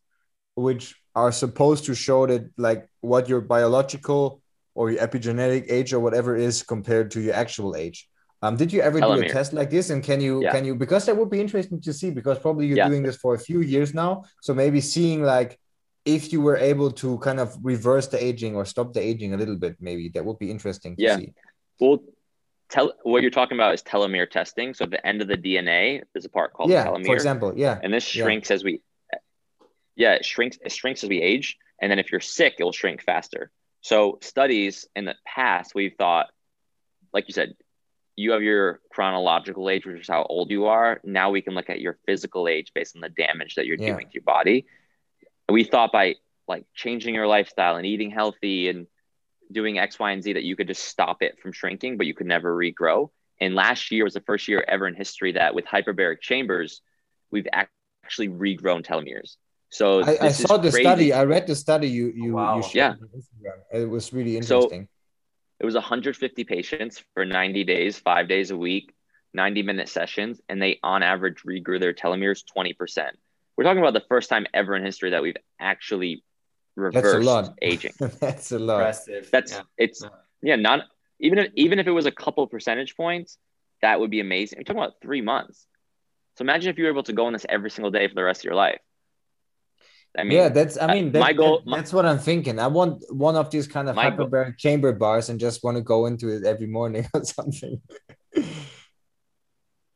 [0.56, 4.40] which are supposed to show that like what your biological
[4.74, 8.08] or your epigenetic age or whatever is compared to your actual age.
[8.42, 9.22] Um, did you ever Telomere.
[9.22, 9.90] do a test like this?
[9.90, 10.52] And can you yeah.
[10.52, 12.88] can you because that would be interesting to see because probably you're yeah.
[12.88, 14.24] doing this for a few years now.
[14.40, 15.58] So maybe seeing like
[16.08, 19.36] if you were able to kind of reverse the aging or stop the aging a
[19.36, 21.16] little bit, maybe that would be interesting to yeah.
[21.18, 21.34] see.
[21.78, 21.98] Well,
[22.70, 24.72] tell what you're talking about is telomere testing.
[24.72, 27.06] So at the end of the DNA, there's a part called yeah, telomere.
[27.06, 27.78] For example, yeah.
[27.82, 28.54] And this shrinks yeah.
[28.54, 28.80] as we
[29.96, 31.58] yeah, it shrinks it shrinks as we age.
[31.80, 33.50] And then if you're sick, it will shrink faster.
[33.82, 36.28] So studies in the past, we've thought,
[37.12, 37.54] like you said,
[38.16, 41.00] you have your chronological age, which is how old you are.
[41.04, 43.92] Now we can look at your physical age based on the damage that you're yeah.
[43.92, 44.66] doing to your body.
[45.50, 48.86] We thought by like changing your lifestyle and eating healthy and
[49.50, 52.14] doing X, Y, and Z that you could just stop it from shrinking, but you
[52.14, 53.10] could never regrow.
[53.40, 56.82] And last year was the first year ever in history that with hyperbaric chambers,
[57.30, 59.36] we've actually regrown telomeres.
[59.70, 60.82] So I, I saw the crazy.
[60.82, 61.12] study.
[61.12, 62.56] I read the study you you, wow.
[62.56, 62.94] you yeah.
[63.72, 64.84] It was really interesting.
[64.84, 64.88] So
[65.60, 68.94] it was 150 patients for 90 days, five days a week,
[69.34, 73.10] 90 minute sessions, and they on average regrew their telomeres 20%.
[73.58, 76.22] We're talking about the first time ever in history that we've actually
[76.76, 77.92] reversed aging.
[78.20, 78.76] That's a lot.
[78.76, 79.28] Impressive.
[79.32, 79.62] That's yeah.
[79.76, 80.10] it's yeah.
[80.42, 80.84] yeah, not
[81.18, 83.36] even if even if it was a couple percentage points,
[83.82, 84.60] that would be amazing.
[84.60, 85.66] We're talking about three months.
[86.36, 88.22] So imagine if you were able to go on this every single day for the
[88.22, 88.78] rest of your life.
[90.16, 90.78] I mean, yeah, that's.
[90.78, 91.62] I uh, mean, that, my goal.
[91.66, 92.60] That, that's what I'm thinking.
[92.60, 96.06] I want one of these kind of hyperbaric chamber bars and just want to go
[96.06, 97.82] into it every morning or something.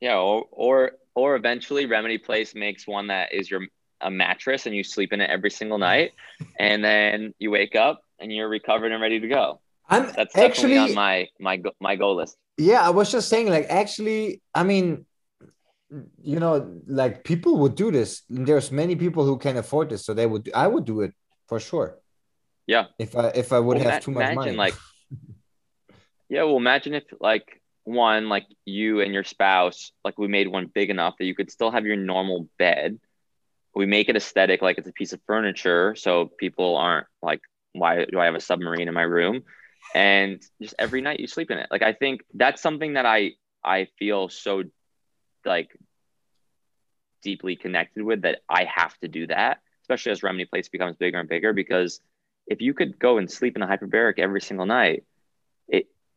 [0.01, 3.63] yeah, or or or eventually, Remedy Place makes one that is your
[4.01, 6.13] a mattress and you sleep in it every single night,
[6.59, 9.61] and then you wake up and you're recovered and ready to go.
[9.89, 12.37] I'm that's actually on my my my goal list.
[12.59, 15.07] Yeah, I was just saying, like, actually, I mean,
[16.23, 18.23] you know, like people would do this.
[18.29, 20.51] There's many people who can afford this, so they would.
[20.55, 21.13] I would do it
[21.49, 21.99] for sure.
[22.67, 22.87] Yeah.
[22.99, 24.57] If I if I would well, have too much imagine, money.
[24.57, 24.75] Like,
[26.29, 26.45] yeah.
[26.45, 30.91] Well, imagine if like one like you and your spouse like we made one big
[30.91, 32.99] enough that you could still have your normal bed.
[33.75, 37.41] We make it aesthetic, like it's a piece of furniture, so people aren't like,
[37.73, 39.45] why do I have a submarine in my room?
[39.95, 41.69] And just every night you sleep in it.
[41.71, 43.33] Like I think that's something that I
[43.65, 44.65] I feel so
[45.45, 45.71] like
[47.23, 51.19] deeply connected with that I have to do that, especially as Remedy Place becomes bigger
[51.19, 51.53] and bigger.
[51.53, 52.01] Because
[52.47, 55.05] if you could go and sleep in a hyperbaric every single night,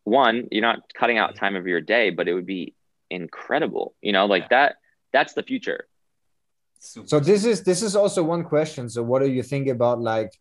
[0.05, 2.73] one, you're not cutting out time of your day, but it would be
[3.09, 3.93] incredible.
[4.01, 4.47] You know, like yeah.
[4.51, 4.75] that,
[5.11, 5.87] that's the future.
[6.79, 8.89] So this is this is also one question.
[8.89, 10.31] So what do you think about like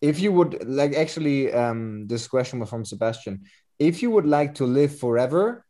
[0.00, 3.44] if you would like actually um this question was from Sebastian.
[3.78, 5.64] If you would like to live forever,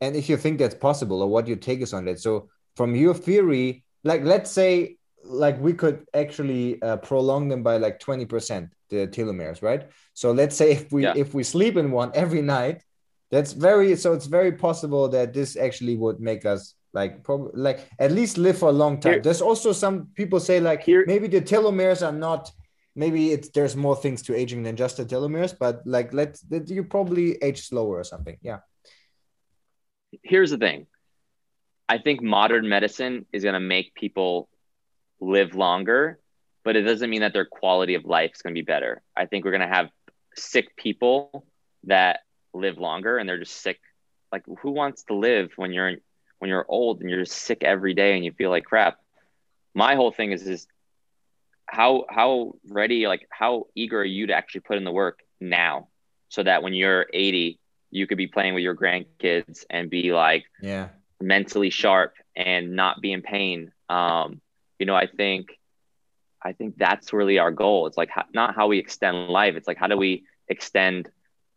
[0.00, 2.94] and if you think that's possible or what your take is on that so from
[2.94, 8.70] your theory like let's say like we could actually uh, prolong them by like 20%
[8.90, 11.14] the telomeres right so let's say if we yeah.
[11.16, 12.82] if we sleep in one every night
[13.30, 17.88] that's very so it's very possible that this actually would make us like probably like
[17.98, 19.22] at least live for a long time Here.
[19.22, 21.04] there's also some people say like Here.
[21.06, 22.50] maybe the telomeres are not
[22.96, 26.84] maybe it's there's more things to aging than just the telomeres but like let's you
[26.84, 28.58] probably age slower or something yeah
[30.22, 30.86] here's the thing
[31.90, 34.48] I think modern medicine is going to make people
[35.20, 36.19] live longer,
[36.64, 39.02] but it doesn't mean that their quality of life is going to be better.
[39.16, 39.90] I think we're going to have
[40.36, 41.46] sick people
[41.84, 42.20] that
[42.52, 43.80] live longer and they're just sick.
[44.32, 45.96] Like who wants to live when you're
[46.38, 48.98] when you're old and you're just sick every day and you feel like crap?
[49.74, 50.66] My whole thing is is
[51.70, 55.88] how how ready like how eager are you to actually put in the work now
[56.28, 57.58] so that when you're 80
[57.92, 60.88] you could be playing with your grandkids and be like yeah
[61.20, 64.40] mentally sharp and not be in pain um
[64.80, 65.59] you know i think
[66.44, 69.68] i think that's really our goal it's like how, not how we extend life it's
[69.68, 71.08] like how do we extend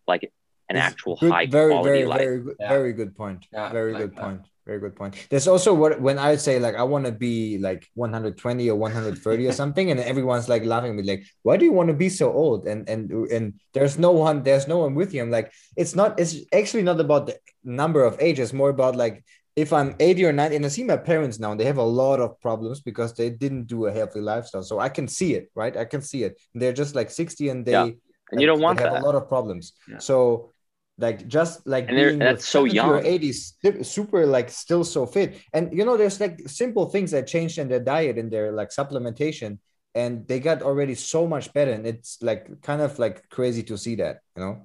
[0.07, 0.31] like
[0.69, 2.19] an it's actual good, high very quality very life.
[2.19, 2.69] very good yeah.
[2.69, 4.21] very good point yeah, very like good that.
[4.21, 7.57] point very good point there's also what when i say like i want to be
[7.57, 11.65] like 120 or 130 or something and everyone's like laughing at me like why do
[11.65, 14.95] you want to be so old and and and there's no one there's no one
[14.95, 18.69] with you i'm like it's not it's actually not about the number of ages more
[18.69, 19.23] about like
[19.55, 21.83] if I'm 80 or 90, and I see my parents now, and they have a
[21.83, 24.63] lot of problems because they didn't do a healthy lifestyle.
[24.63, 25.75] So I can see it, right?
[25.77, 26.39] I can see it.
[26.55, 27.89] They're just like 60 and they, yeah.
[28.31, 29.03] and you don't want have that.
[29.03, 29.73] a lot of problems.
[29.87, 29.99] Yeah.
[29.99, 30.53] So
[30.97, 35.41] like just like and being that's so young or 80s super like still so fit
[35.51, 38.69] and you know there's like simple things that changed in their diet and their like
[38.69, 39.57] supplementation
[39.95, 43.75] and they got already so much better and it's like kind of like crazy to
[43.75, 44.61] see that you know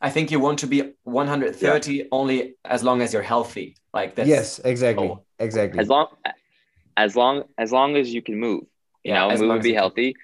[0.00, 2.04] i think you want to be 130 yeah.
[2.12, 5.22] only as long as you're healthy like that yes exactly oh.
[5.38, 6.06] exactly as long
[6.96, 8.64] as long as long as you can move
[9.04, 10.14] you yeah, know move and be healthy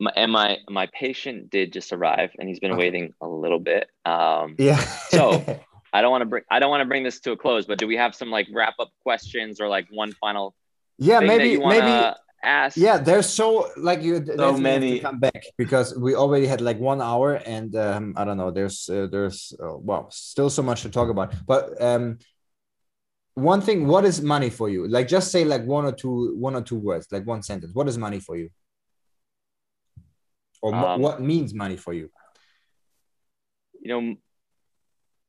[0.00, 2.78] my, and my my patient did just arrive and he's been okay.
[2.78, 5.42] waiting a little bit um yeah so
[5.92, 7.78] i don't want to bring i don't want to bring this to a close but
[7.78, 10.54] do we have some like wrap up questions or like one final
[10.98, 12.76] yeah maybe maybe ask.
[12.76, 17.00] Yeah, there's so like you so many come back because we already had like one
[17.00, 18.50] hour and um, I don't know.
[18.50, 22.18] There's uh, there's uh, well still so much to talk about, but um,
[23.34, 23.86] one thing.
[23.86, 24.88] What is money for you?
[24.88, 27.74] Like just say like one or two one or two words, like one sentence.
[27.74, 28.50] What is money for you?
[30.60, 32.10] Or um, what means money for you?
[33.80, 34.16] You know,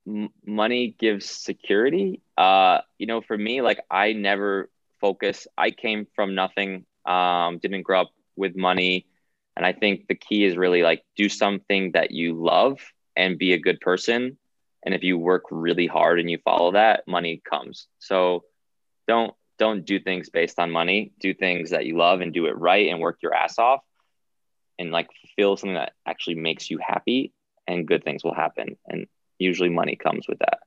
[0.08, 2.22] m- money gives security.
[2.38, 4.70] Uh, you know, for me, like I never
[5.02, 5.48] focus.
[5.58, 9.08] I came from nothing um, didn't grow up with money.
[9.56, 12.80] And I think the key is really like do something that you love
[13.16, 14.38] and be a good person.
[14.86, 17.88] And if you work really hard and you follow that, money comes.
[18.00, 18.44] So
[19.08, 21.14] don't don't do things based on money.
[21.20, 23.82] Do things that you love and do it right and work your ass off
[24.80, 27.34] and like feel something that actually makes you happy
[27.68, 28.76] and good things will happen.
[28.88, 30.60] And usually money comes with that.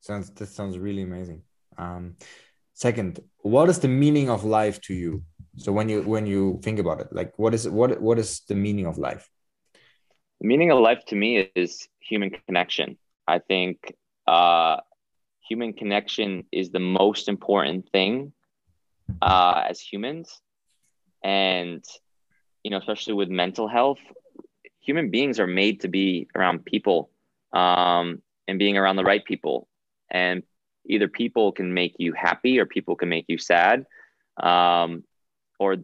[0.00, 1.42] Sounds that sounds really amazing.
[1.76, 2.16] Um,
[2.74, 5.24] second, what is the meaning of life to you?
[5.56, 8.54] So when you when you think about it like what is what what is the
[8.54, 9.28] meaning of life?
[10.40, 12.96] The meaning of life to me is human connection.
[13.28, 13.94] I think
[14.26, 14.76] uh,
[15.46, 18.32] human connection is the most important thing
[19.20, 20.40] uh, as humans.
[21.22, 21.84] And
[22.64, 23.98] you know especially with mental health
[24.80, 27.10] human beings are made to be around people
[27.52, 29.68] um, and being around the right people.
[30.10, 30.42] And
[30.86, 33.86] either people can make you happy or people can make you sad.
[34.42, 35.04] Um,
[35.60, 35.76] or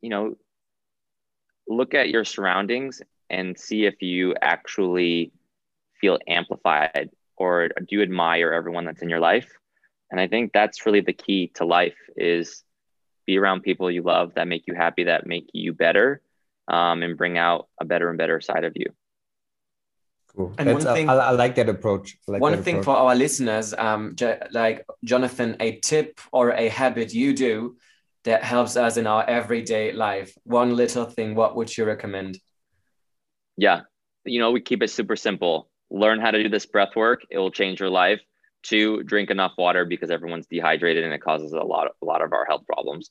[0.00, 0.36] you know
[1.68, 5.32] look at your surroundings and see if you actually
[6.00, 9.50] feel amplified or do you admire everyone that's in your life
[10.10, 12.62] and i think that's really the key to life is
[13.26, 16.22] be around people you love that make you happy that make you better
[16.68, 18.86] um, and bring out a better and better side of you
[20.36, 20.54] Cool.
[20.58, 22.18] And That's, one thing, I, I, like that approach.
[22.26, 22.84] Like one that thing approach.
[22.84, 24.14] for our listeners, um,
[24.50, 27.76] like Jonathan, a tip or a habit you do
[28.26, 30.36] that helps us in our everyday life?
[30.44, 32.38] One little thing, what would you recommend?
[33.56, 33.82] Yeah,
[34.24, 35.70] you know, we keep it super simple.
[35.90, 38.20] Learn how to do this breath work, it will change your life.
[38.62, 42.20] Two, drink enough water because everyone's dehydrated and it causes a lot of, a lot
[42.20, 43.10] of our health problems.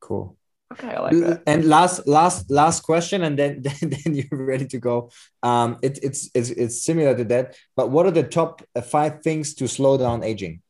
[0.00, 0.36] Cool.
[0.72, 1.42] Okay, I like that.
[1.46, 5.10] And last, last, last question, and then then, then you're ready to go.
[5.42, 9.54] Um, it, it's it's it's similar to that, but what are the top five things
[9.54, 10.60] to slow down aging?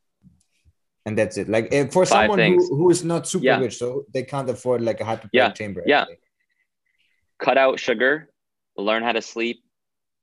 [1.07, 1.49] And that's it.
[1.49, 3.59] Like for Five someone who, who is not super yeah.
[3.59, 5.51] rich, so they can't afford like a hyperbaric yeah.
[5.51, 5.83] chamber.
[5.87, 6.05] Yeah.
[7.39, 8.31] Cut out sugar,
[8.77, 9.63] learn how to sleep,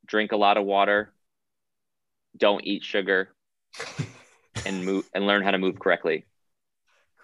[0.06, 1.14] drink a lot of water,
[2.38, 3.34] don't eat sugar,
[4.66, 6.26] and move and learn how to move correctly.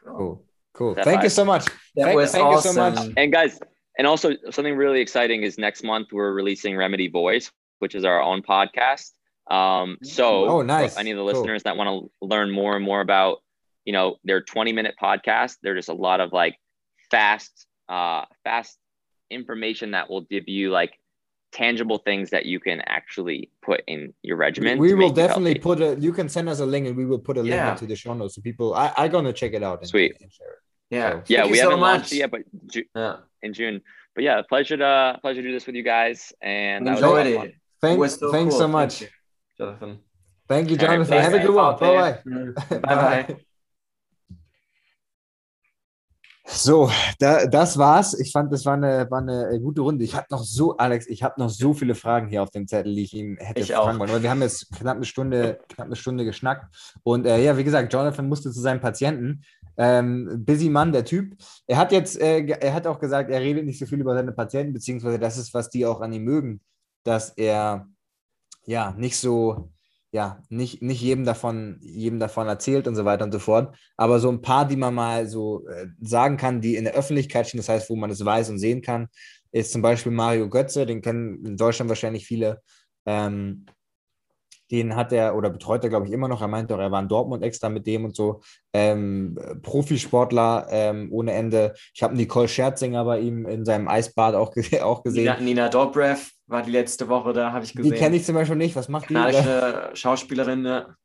[0.06, 0.44] Cool.
[0.74, 0.96] Cool.
[0.96, 1.24] Thank five?
[1.24, 1.66] you so much.
[1.96, 2.70] That thank, was thank awesome.
[2.70, 3.14] you so much.
[3.16, 3.60] And guys,
[3.98, 8.22] and also something really exciting is next month we're releasing Remedy Voice, which is our
[8.22, 9.12] own podcast.
[9.50, 10.98] Um, so oh, nice.
[10.98, 11.72] any of the listeners cool.
[11.72, 13.43] that want to learn more and more about
[13.86, 15.58] you know, they're 20 minute podcasts.
[15.62, 16.58] They're just a lot of like
[17.12, 18.78] fast, uh, fast
[19.30, 20.94] information that will give you like
[21.52, 24.80] tangible things that you can actually put in your regimen.
[24.80, 25.96] We will definitely put a.
[26.00, 27.72] You can send us a link, and we will put a link yeah.
[27.72, 28.74] into the show notes so people.
[28.74, 29.80] I I gonna check it out.
[29.80, 30.18] And, Sweet.
[30.20, 30.60] And share it.
[30.90, 31.12] Yeah.
[31.12, 31.46] So, yeah.
[31.46, 33.18] We haven't so launched it yet, but Ju- yeah.
[33.42, 33.82] in June.
[34.16, 37.56] But yeah, pleasure to pleasure to do this with you guys, and enjoyed it.
[37.82, 38.60] Thank, so thanks cool.
[38.60, 40.00] so much, Thank you, Jonathan.
[40.48, 41.18] Thank you, Jonathan.
[41.18, 41.80] Right, Have a good one.
[41.80, 42.20] Bye
[42.82, 43.38] bye.
[46.46, 48.14] So, da, das war's.
[48.20, 50.04] Ich fand, das war eine, war eine gute Runde.
[50.04, 52.94] Ich habe noch so, Alex, ich habe noch so viele Fragen hier auf dem Zettel,
[52.94, 54.00] die ich ihm hätte ich fragen auch.
[54.00, 54.10] wollen.
[54.10, 56.98] Aber wir haben jetzt knapp eine Stunde, knapp eine Stunde geschnackt.
[57.04, 59.44] Und äh, ja, wie gesagt, Jonathan musste zu seinem Patienten.
[59.78, 61.34] Ähm, busy Mann, der Typ.
[61.66, 64.34] Er hat jetzt, äh, er hat auch gesagt, er redet nicht so viel über seine
[64.34, 66.60] Patienten, beziehungsweise das ist, was die auch an ihm mögen,
[67.04, 67.88] dass er
[68.66, 69.73] ja nicht so
[70.14, 73.76] ja, nicht, nicht jedem davon, jedem davon erzählt und so weiter und so fort.
[73.98, 77.48] Aber so ein paar, die man mal so äh, sagen kann, die in der Öffentlichkeit
[77.48, 79.08] stehen, das heißt, wo man es weiß und sehen kann,
[79.52, 82.62] ist zum Beispiel Mario Götze, den kennen in Deutschland wahrscheinlich viele.
[83.08, 83.66] Ähm,
[84.72, 86.42] den hat er oder betreut er, glaube ich, immer noch.
[86.42, 88.42] Er meinte auch, er war in Dortmund extra mit dem und so.
[88.74, 91.74] Ähm, Profisportler ähm, ohne Ende.
[91.94, 95.24] Ich habe Nicole Scherzinger bei ihm in seinem Eisbad auch, auch gesehen.
[95.24, 97.92] Nina, Nina Dobrev war die letzte Woche da, habe ich gesehen.
[97.92, 98.76] Die kenne ich zum Beispiel nicht.
[98.76, 99.14] Was macht die?
[99.14, 100.62] Kanadische Schauspielerin.
[100.62, 100.96] Ne?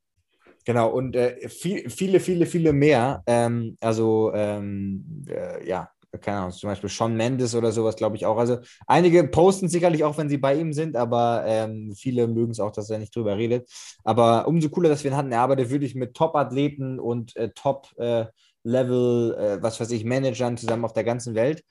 [0.64, 3.22] Genau, und äh, viel, viele, viele, viele mehr.
[3.26, 5.90] Ähm, also, ähm, äh, ja,
[6.20, 8.38] keine Ahnung, zum Beispiel Sean Mendes oder sowas, glaube ich auch.
[8.38, 12.60] Also einige posten sicherlich auch, wenn sie bei ihm sind, aber ähm, viele mögen es
[12.60, 13.68] auch, dass er nicht drüber redet.
[14.04, 15.32] Aber umso cooler, dass wir ihn hatten.
[15.32, 20.84] Er arbeitet wirklich mit Top-Athleten und äh, Top-Level, äh, äh, was weiß ich, Managern zusammen
[20.84, 21.62] auf der ganzen Welt.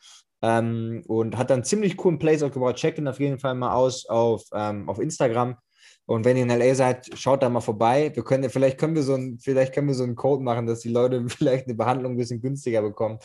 [0.43, 2.75] Ähm, und hat dann ziemlich coolen Plays aufgebaut.
[2.75, 5.57] Checkt ihn auf jeden Fall mal aus auf, ähm, auf Instagram.
[6.07, 8.11] Und wenn ihr in LA seid, schaut da mal vorbei.
[8.13, 10.79] Wir können, vielleicht können wir so ein, vielleicht können wir so einen Code machen, dass
[10.79, 13.19] die Leute vielleicht eine Behandlung ein bisschen günstiger bekommen.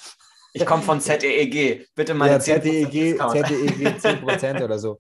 [0.53, 1.87] Ich komme von ZEEG.
[1.95, 4.99] Bitte meine ja, ZEEG, ZEEG 10% oder so.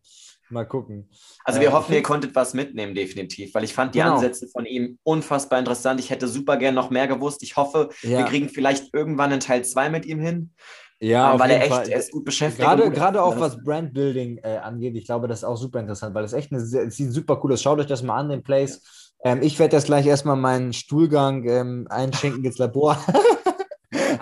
[0.52, 1.08] Mal gucken.
[1.44, 4.14] Also wir äh, hoffen, ihr konntet was mitnehmen, definitiv, weil ich fand die genau.
[4.14, 5.98] Ansätze von ihm unfassbar interessant.
[5.98, 7.42] Ich hätte super gern noch mehr gewusst.
[7.42, 8.18] Ich hoffe, ja.
[8.18, 10.52] wir kriegen vielleicht irgendwann einen Teil 2 mit ihm hin.
[11.00, 11.88] Ja, ähm, weil er echt Fall.
[11.88, 12.62] er ist gut beschäftigt.
[12.62, 16.22] Gerade, gerade auch was Brandbuilding äh, angeht, ich glaube, das ist auch super interessant, weil
[16.22, 17.62] das echt eine, sieht super cool aus.
[17.62, 18.82] Schaut euch das mal an, den Plays.
[19.24, 22.98] Ähm, ich werde das gleich erstmal meinen Stuhlgang ähm, einschenken ins Labor.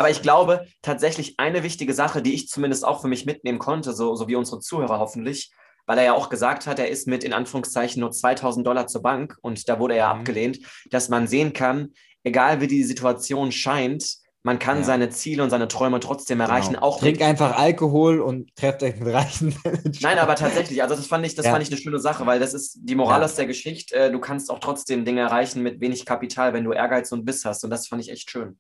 [0.00, 3.92] Aber ich glaube, tatsächlich eine wichtige Sache, die ich zumindest auch für mich mitnehmen konnte,
[3.92, 5.52] so, so wie unsere Zuhörer hoffentlich,
[5.84, 9.02] weil er ja auch gesagt hat, er ist mit in Anführungszeichen nur 2000 Dollar zur
[9.02, 10.20] Bank und da wurde er ja mhm.
[10.20, 11.92] abgelehnt, dass man sehen kann,
[12.24, 14.84] egal wie die Situation scheint, man kann ja.
[14.84, 16.72] seine Ziele und seine Träume trotzdem erreichen.
[16.72, 16.86] Genau.
[16.86, 19.54] Auch Trink einfach Alkohol und trefft euch mit reichen
[20.00, 21.52] Nein, aber tatsächlich, also das fand ich, das ja.
[21.52, 23.26] fand ich eine schöne Sache, weil das ist die Moral ja.
[23.26, 23.94] aus der Geschichte.
[23.94, 27.44] Äh, du kannst auch trotzdem Dinge erreichen mit wenig Kapital, wenn du Ehrgeiz und Biss
[27.44, 27.64] hast.
[27.64, 28.58] Und das fand ich echt schön.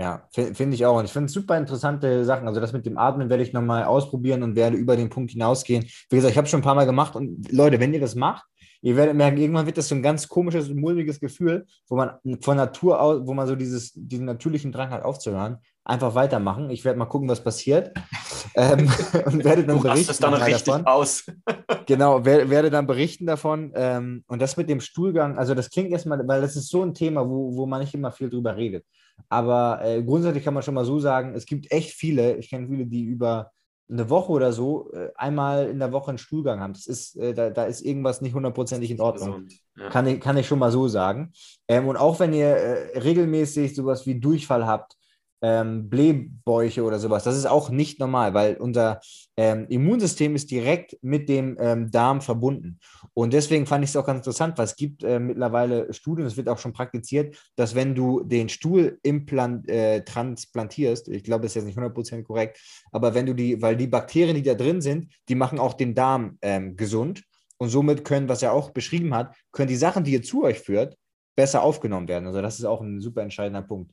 [0.00, 0.98] Ja, finde ich auch.
[0.98, 2.48] Und ich finde super interessante Sachen.
[2.48, 5.84] Also das mit dem Atmen werde ich nochmal ausprobieren und werde über den Punkt hinausgehen.
[6.08, 8.46] Wie gesagt, ich habe schon ein paar Mal gemacht und Leute, wenn ihr das macht,
[8.82, 12.56] ihr werdet merken, irgendwann wird das so ein ganz komisches, mulmiges Gefühl, wo man von
[12.56, 16.70] Natur aus, wo man so dieses, diesen natürlichen Drang hat aufzuhören, einfach weitermachen.
[16.70, 17.92] Ich werde mal gucken, was passiert.
[18.54, 18.90] ähm,
[19.26, 20.16] und werde dann du berichten.
[20.20, 20.86] dann richtig davon.
[20.86, 21.24] aus.
[21.86, 23.72] genau, werde, werde dann berichten davon.
[23.74, 26.94] Ähm, und das mit dem Stuhlgang, also das klingt erstmal, weil das ist so ein
[26.94, 28.84] Thema, wo, wo man nicht immer viel drüber redet.
[29.28, 32.66] Aber äh, grundsätzlich kann man schon mal so sagen, es gibt echt viele, ich kenne
[32.66, 33.50] viele, die über
[33.90, 36.72] eine Woche oder so äh, einmal in der Woche einen Stuhlgang haben.
[36.72, 39.48] Das ist, äh, da, da ist irgendwas nicht hundertprozentig in Ordnung.
[39.76, 39.88] Ja.
[39.90, 41.32] Kann, ich, kann ich schon mal so sagen.
[41.66, 44.96] Ähm, und auch wenn ihr äh, regelmäßig sowas wie Durchfall habt,
[45.42, 47.24] ähm, Blähbäuche oder sowas.
[47.24, 49.00] Das ist auch nicht normal, weil unser
[49.36, 52.78] ähm, Immunsystem ist direkt mit dem ähm, Darm verbunden.
[53.14, 56.36] Und deswegen fand ich es auch ganz interessant, weil es gibt äh, mittlerweile Studien, es
[56.36, 61.52] wird auch schon praktiziert, dass wenn du den Stuhl implant, äh, transplantierst, ich glaube, das
[61.52, 62.60] ist jetzt nicht 100% korrekt,
[62.92, 65.94] aber wenn du die, weil die Bakterien, die da drin sind, die machen auch den
[65.94, 67.22] Darm ähm, gesund.
[67.58, 70.60] Und somit können, was er auch beschrieben hat, können die Sachen, die ihr zu euch
[70.60, 70.96] führt,
[71.36, 72.26] besser aufgenommen werden.
[72.26, 73.92] Also das ist auch ein super entscheidender Punkt.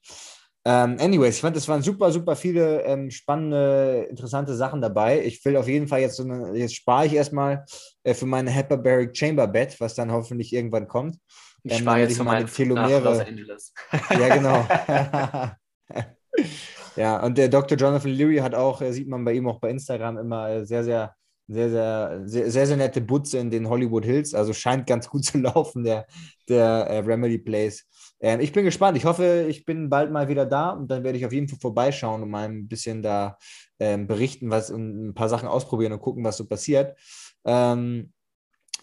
[0.70, 5.24] Ähm, anyways, ich fand, es waren super, super viele ähm, spannende, interessante Sachen dabei.
[5.24, 7.63] Ich will auf jeden Fall jetzt, so eine, jetzt spare ich erstmal
[8.03, 11.15] äh, für meine Hyperbaric Chamber Bed, was dann hoffentlich irgendwann kommt.
[11.63, 12.99] Ich ähm, spare jetzt für meine Telomere.
[13.01, 13.74] Los Angeles.
[14.09, 15.55] ja, genau.
[16.97, 17.78] ja, und der Dr.
[17.78, 20.84] Jonathan Leary hat auch, äh, sieht man bei ihm auch bei Instagram immer äh, sehr,
[20.84, 21.15] sehr
[21.47, 24.34] sehr, sehr, sehr, sehr, sehr nette Butze in den Hollywood Hills.
[24.34, 26.05] Also scheint ganz gut zu laufen, der,
[26.49, 27.86] der äh, Remedy Place.
[28.20, 28.97] Ähm, ich bin gespannt.
[28.97, 31.59] Ich hoffe, ich bin bald mal wieder da und dann werde ich auf jeden Fall
[31.59, 33.38] vorbeischauen und mal ein bisschen da
[33.80, 36.97] ähm, berichten, was und ein paar Sachen ausprobieren und gucken, was so passiert.
[37.45, 38.13] Ähm,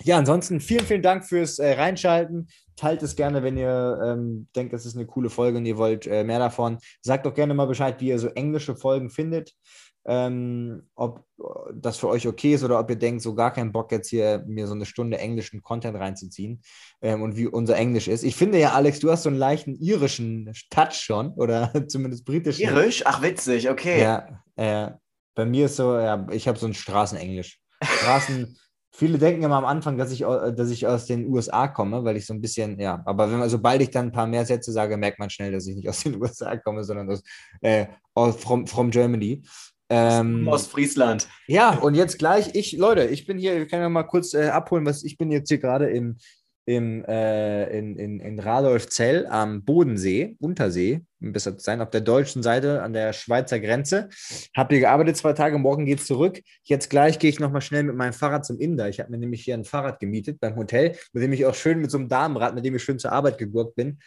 [0.03, 2.49] ja, ansonsten vielen, vielen Dank fürs äh, Reinschalten.
[2.77, 6.07] Teilt es gerne, wenn ihr ähm, denkt, das ist eine coole Folge und ihr wollt
[6.07, 6.79] äh, mehr davon.
[7.01, 9.55] Sagt doch gerne mal Bescheid, wie ihr so englische Folgen findet
[10.07, 11.25] ähm, ob
[11.75, 14.45] das für euch okay ist oder ob ihr denkt, so gar keinen Bock jetzt hier
[14.47, 16.63] mir so eine Stunde englischen Content reinzuziehen
[17.01, 18.23] ähm, und wie unser Englisch ist.
[18.23, 22.63] Ich finde ja, Alex, du hast so einen leichten irischen Touch schon oder zumindest britischen.
[22.63, 23.03] Irisch?
[23.07, 24.01] Ach, witzig, okay.
[24.01, 24.91] Ja, äh,
[25.35, 27.59] bei mir ist so, ja, ich habe so ein Straßenenglisch.
[27.83, 28.57] Straßen.
[28.97, 32.27] Viele denken immer am Anfang, dass ich, dass ich aus den USA komme, weil ich
[32.27, 34.97] so ein bisschen, ja, aber wenn man, sobald ich dann ein paar mehr Sätze sage,
[34.97, 37.21] merkt man schnell, dass ich nicht aus den USA komme, sondern aus,
[37.61, 39.43] äh, from, from Germany.
[39.91, 41.29] Ähm, aus Friesland.
[41.47, 44.49] Ja, und jetzt gleich, ich, Leute, ich bin hier, ich kann ja mal kurz äh,
[44.49, 46.17] abholen, was ich bin jetzt hier gerade im,
[46.67, 52.01] im, äh, in, in, in Radolfzell am Bodensee, Untersee, um besser zu sein, auf der
[52.01, 54.09] deutschen Seite an der Schweizer Grenze.
[54.57, 56.41] Habe hier gearbeitet zwei Tage, morgen geht es zurück.
[56.63, 58.89] Jetzt gleich gehe ich nochmal schnell mit meinem Fahrrad zum Inder.
[58.89, 61.81] Ich habe mir nämlich hier ein Fahrrad gemietet beim Hotel, mit dem ich auch schön
[61.81, 63.99] mit so einem Damenrad, mit dem ich schön zur Arbeit gegurkt bin,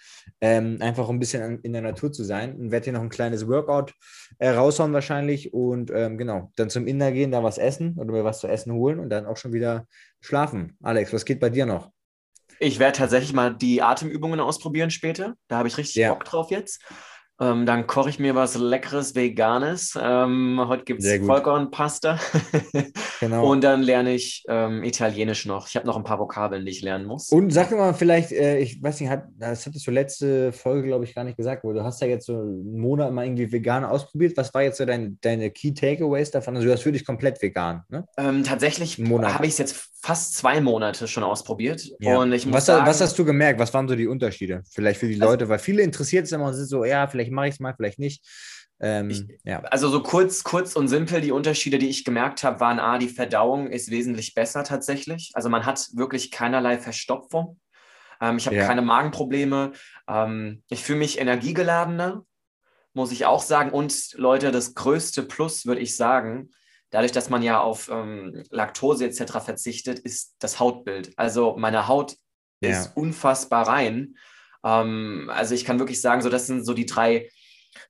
[0.42, 2.56] ähm, einfach ein bisschen in der Natur zu sein.
[2.56, 3.94] Und werde hier noch ein kleines Workout
[4.40, 8.24] äh, raushauen wahrscheinlich und ähm, genau, dann zum Inder gehen, da was essen oder mir
[8.24, 9.88] was zu essen holen und dann auch schon wieder
[10.22, 10.78] schlafen.
[10.82, 11.92] Alex, was geht bei dir noch?
[12.60, 15.36] Ich werde tatsächlich mal die Atemübungen ausprobieren später.
[15.48, 16.14] Da habe ich richtig ja.
[16.14, 16.82] Bock drauf jetzt.
[17.40, 19.98] Ähm, dann koche ich mir was Leckeres Veganes.
[20.02, 22.20] Ähm, heute gibt es Vollkornpasta.
[23.20, 23.52] genau.
[23.52, 25.68] Und dann lerne ich ähm, Italienisch noch.
[25.68, 27.30] Ich habe noch ein paar Vokabeln, die ich lernen muss.
[27.30, 30.88] Und sag mir mal vielleicht, äh, ich weiß nicht, hat, das hattest du letzte Folge,
[30.88, 33.52] glaube ich, gar nicht gesagt, wo du hast ja jetzt so einen Monat mal irgendwie
[33.52, 34.36] vegan ausprobiert.
[34.36, 36.56] Was war jetzt so dein, deine Key Takeaways davon?
[36.56, 38.06] Also du hast für dich komplett vegan, ne?
[38.18, 41.86] Ähm, tatsächlich habe ich es jetzt fast zwei Monate schon ausprobiert.
[42.00, 42.18] Ja.
[42.18, 43.60] Und ich muss was, sagen, was hast du gemerkt?
[43.60, 44.64] Was waren so die Unterschiede?
[44.72, 47.30] Vielleicht für die also, Leute, weil viele interessiert es immer und sind so, ja, vielleicht
[47.30, 48.26] mache ich es mal, vielleicht nicht.
[48.80, 49.60] Ähm, ich, ja.
[49.64, 53.10] Also so kurz, kurz und simpel, die Unterschiede, die ich gemerkt habe, waren A, die
[53.10, 55.32] Verdauung ist wesentlich besser tatsächlich.
[55.34, 57.60] Also man hat wirklich keinerlei Verstopfung.
[58.22, 58.66] Ähm, ich habe ja.
[58.66, 59.74] keine Magenprobleme.
[60.08, 62.24] Ähm, ich fühle mich energiegeladener
[62.94, 63.70] muss ich auch sagen.
[63.70, 66.50] Und Leute, das größte Plus würde ich sagen,
[66.90, 69.40] dadurch, dass man ja auf ähm, Laktose etc.
[69.44, 71.12] verzichtet, ist das Hautbild.
[71.18, 72.16] Also meine Haut
[72.62, 72.70] ja.
[72.70, 74.16] ist unfassbar rein.
[74.64, 77.30] Ähm, also ich kann wirklich sagen, so das sind so die drei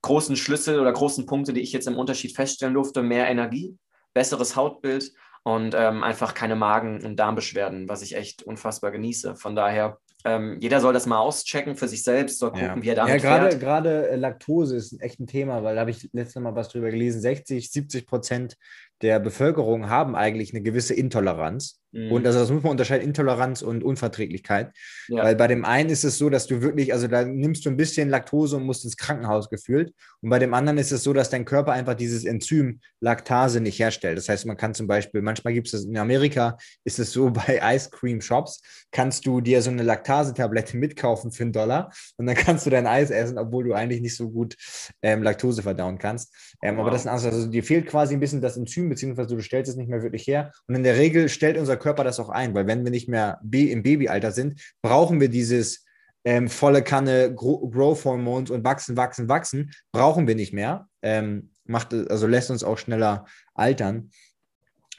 [0.02, 3.04] großen Schlüssel oder großen Punkte, die ich jetzt im Unterschied feststellen durfte.
[3.04, 3.78] Mehr Energie,
[4.14, 5.12] besseres Hautbild
[5.44, 9.36] und ähm, einfach keine Magen- und Darmbeschwerden, was ich echt unfassbar genieße.
[9.36, 12.82] Von daher ähm, jeder soll das mal auschecken für sich selbst, soll gucken, ja.
[12.82, 13.58] wie er damit ja, gerade.
[13.58, 17.22] Gerade Laktose ist echt ein Thema, weil da habe ich letztes Mal was drüber gelesen.
[17.22, 18.58] 60, 70 Prozent
[19.02, 21.80] der Bevölkerung haben eigentlich eine gewisse Intoleranz.
[21.92, 22.12] Mhm.
[22.12, 24.72] Und also das muss man unterscheiden, Intoleranz und Unverträglichkeit.
[25.08, 25.24] Ja.
[25.24, 27.78] Weil bei dem einen ist es so, dass du wirklich, also da nimmst du ein
[27.78, 29.94] bisschen Laktose und musst ins Krankenhaus gefühlt.
[30.22, 33.80] Und bei dem anderen ist es so, dass dein Körper einfach dieses Enzym Laktase nicht
[33.80, 34.18] herstellt.
[34.18, 37.30] Das heißt, man kann zum Beispiel, manchmal gibt es das in Amerika, ist es so
[37.32, 38.62] bei Ice Cream Shops,
[38.92, 42.88] kannst du dir so eine Laktase-Tablette mitkaufen für einen Dollar und dann kannst du dein
[42.88, 44.56] Eis essen, obwohl du eigentlich nicht so gut
[45.02, 46.34] ähm, Laktose verdauen kannst.
[46.62, 46.82] Ähm, wow.
[46.82, 49.42] Aber das ist ein anderes, also dir fehlt quasi ein bisschen das Enzym, beziehungsweise du
[49.42, 50.52] stellst es nicht mehr wirklich her.
[50.68, 53.40] Und in der Regel stellt unser Körper das auch ein, weil wenn wir nicht mehr
[53.52, 55.86] im Babyalter sind, brauchen wir dieses
[56.26, 60.88] ähm, volle Kanne Growth Hormones und wachsen, wachsen, wachsen, brauchen wir nicht mehr.
[61.02, 64.12] Ähm, macht, also lässt uns auch schneller altern.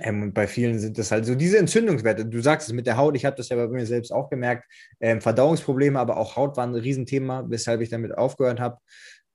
[0.01, 2.25] Ähm, und bei vielen sind das halt so diese Entzündungswerte.
[2.25, 4.65] Du sagst es mit der Haut, ich habe das ja bei mir selbst auch gemerkt.
[5.01, 8.79] Ähm, Verdauungsprobleme, aber auch Haut waren ein Riesenthema, weshalb ich damit aufgehört habe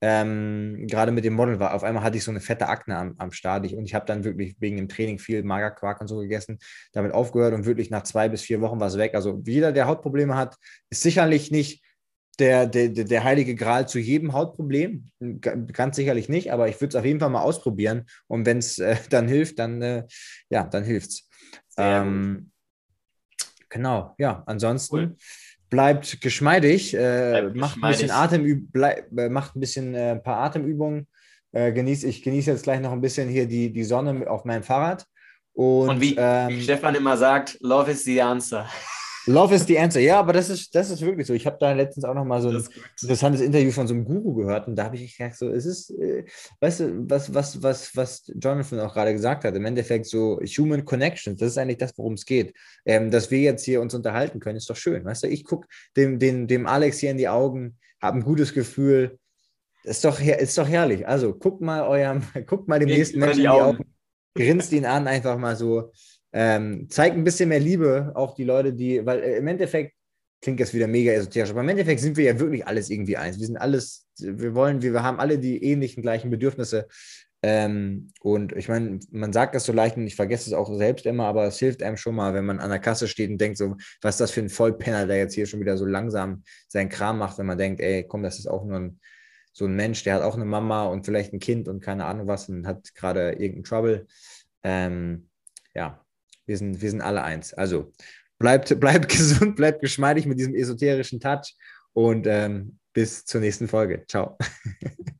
[0.05, 3.15] ähm, gerade mit dem Model war, auf einmal hatte ich so eine fette Akne am,
[3.19, 6.17] am Start ich, und ich habe dann wirklich wegen dem Training viel Magerquark und so
[6.17, 6.59] gegessen,
[6.91, 9.15] damit aufgehört und wirklich nach zwei bis vier Wochen war es weg.
[9.15, 10.57] Also jeder, der Hautprobleme hat,
[10.89, 11.85] ist sicherlich nicht
[12.37, 15.09] der, der, der heilige Gral zu jedem Hautproblem.
[15.39, 18.05] Ganz sicherlich nicht, aber ich würde es auf jeden Fall mal ausprobieren.
[18.27, 20.03] Und wenn es äh, dann hilft, dann, äh,
[20.49, 21.29] ja, dann hilft es.
[21.77, 22.51] Ähm,
[23.69, 24.95] genau, ja, ansonsten.
[24.97, 25.15] Cool
[25.73, 26.97] bleibt geschmeidig, äh,
[27.31, 28.13] bleibt macht, geschmeidig.
[28.13, 31.07] Ein bisschen bleib, äh, macht ein bisschen äh, ein paar Atemübungen.
[31.51, 34.61] Äh, genieß, ich genieße jetzt gleich noch ein bisschen hier die, die Sonne auf meinem
[34.61, 35.07] Fahrrad.
[35.53, 38.67] Und, Und wie, ähm, wie Stefan immer sagt, Love is the answer.
[39.25, 40.01] Love is the answer.
[40.01, 41.33] Ja, aber das ist, das ist wirklich so.
[41.33, 42.63] Ich habe da letztens auch noch mal so ein
[43.01, 45.91] interessantes Interview von so einem Guru gehört und da habe ich gedacht, so, es ist,
[45.91, 46.25] äh,
[46.59, 50.83] weißt du, was, was, was, was Jonathan auch gerade gesagt hat, im Endeffekt so Human
[50.83, 52.53] Connections, das ist eigentlich das, worum es geht.
[52.85, 55.05] Ähm, dass wir jetzt hier uns unterhalten können, ist doch schön.
[55.05, 58.53] Weißt du, ich gucke dem, dem, dem Alex hier in die Augen, habe ein gutes
[58.53, 59.19] Gefühl.
[59.83, 61.07] Ist doch, ist doch herrlich.
[61.07, 63.93] Also guckt mal eurem, guckt mal dem Geht nächsten Menschen in die Augen, Augen
[64.35, 65.91] grinst ihn an, einfach mal so
[66.33, 69.93] ähm, zeigt ein bisschen mehr Liebe, auch die Leute, die, weil äh, im Endeffekt
[70.41, 73.39] klingt das wieder mega esoterisch, aber im Endeffekt sind wir ja wirklich alles irgendwie eins.
[73.39, 76.87] Wir sind alles, wir wollen, wir, wir haben alle die ähnlichen, gleichen Bedürfnisse.
[77.45, 81.05] Ähm, und ich meine, man sagt das so leicht und ich vergesse es auch selbst
[81.05, 83.57] immer, aber es hilft einem schon mal, wenn man an der Kasse steht und denkt,
[83.57, 86.89] so, was ist das für ein Vollpenner, der jetzt hier schon wieder so langsam seinen
[86.89, 88.99] Kram macht, wenn man denkt, ey, komm, das ist auch nur ein,
[89.51, 92.27] so ein Mensch, der hat auch eine Mama und vielleicht ein Kind und keine Ahnung
[92.27, 94.07] was und hat gerade irgendeinen Trouble.
[94.63, 95.29] Ähm,
[95.75, 96.02] ja,
[96.45, 97.53] wir sind, wir sind alle eins.
[97.53, 97.91] Also
[98.39, 101.55] bleibt, bleibt gesund, bleibt geschmeidig mit diesem esoterischen Touch
[101.93, 104.05] und ähm, bis zur nächsten Folge.
[104.07, 104.37] Ciao.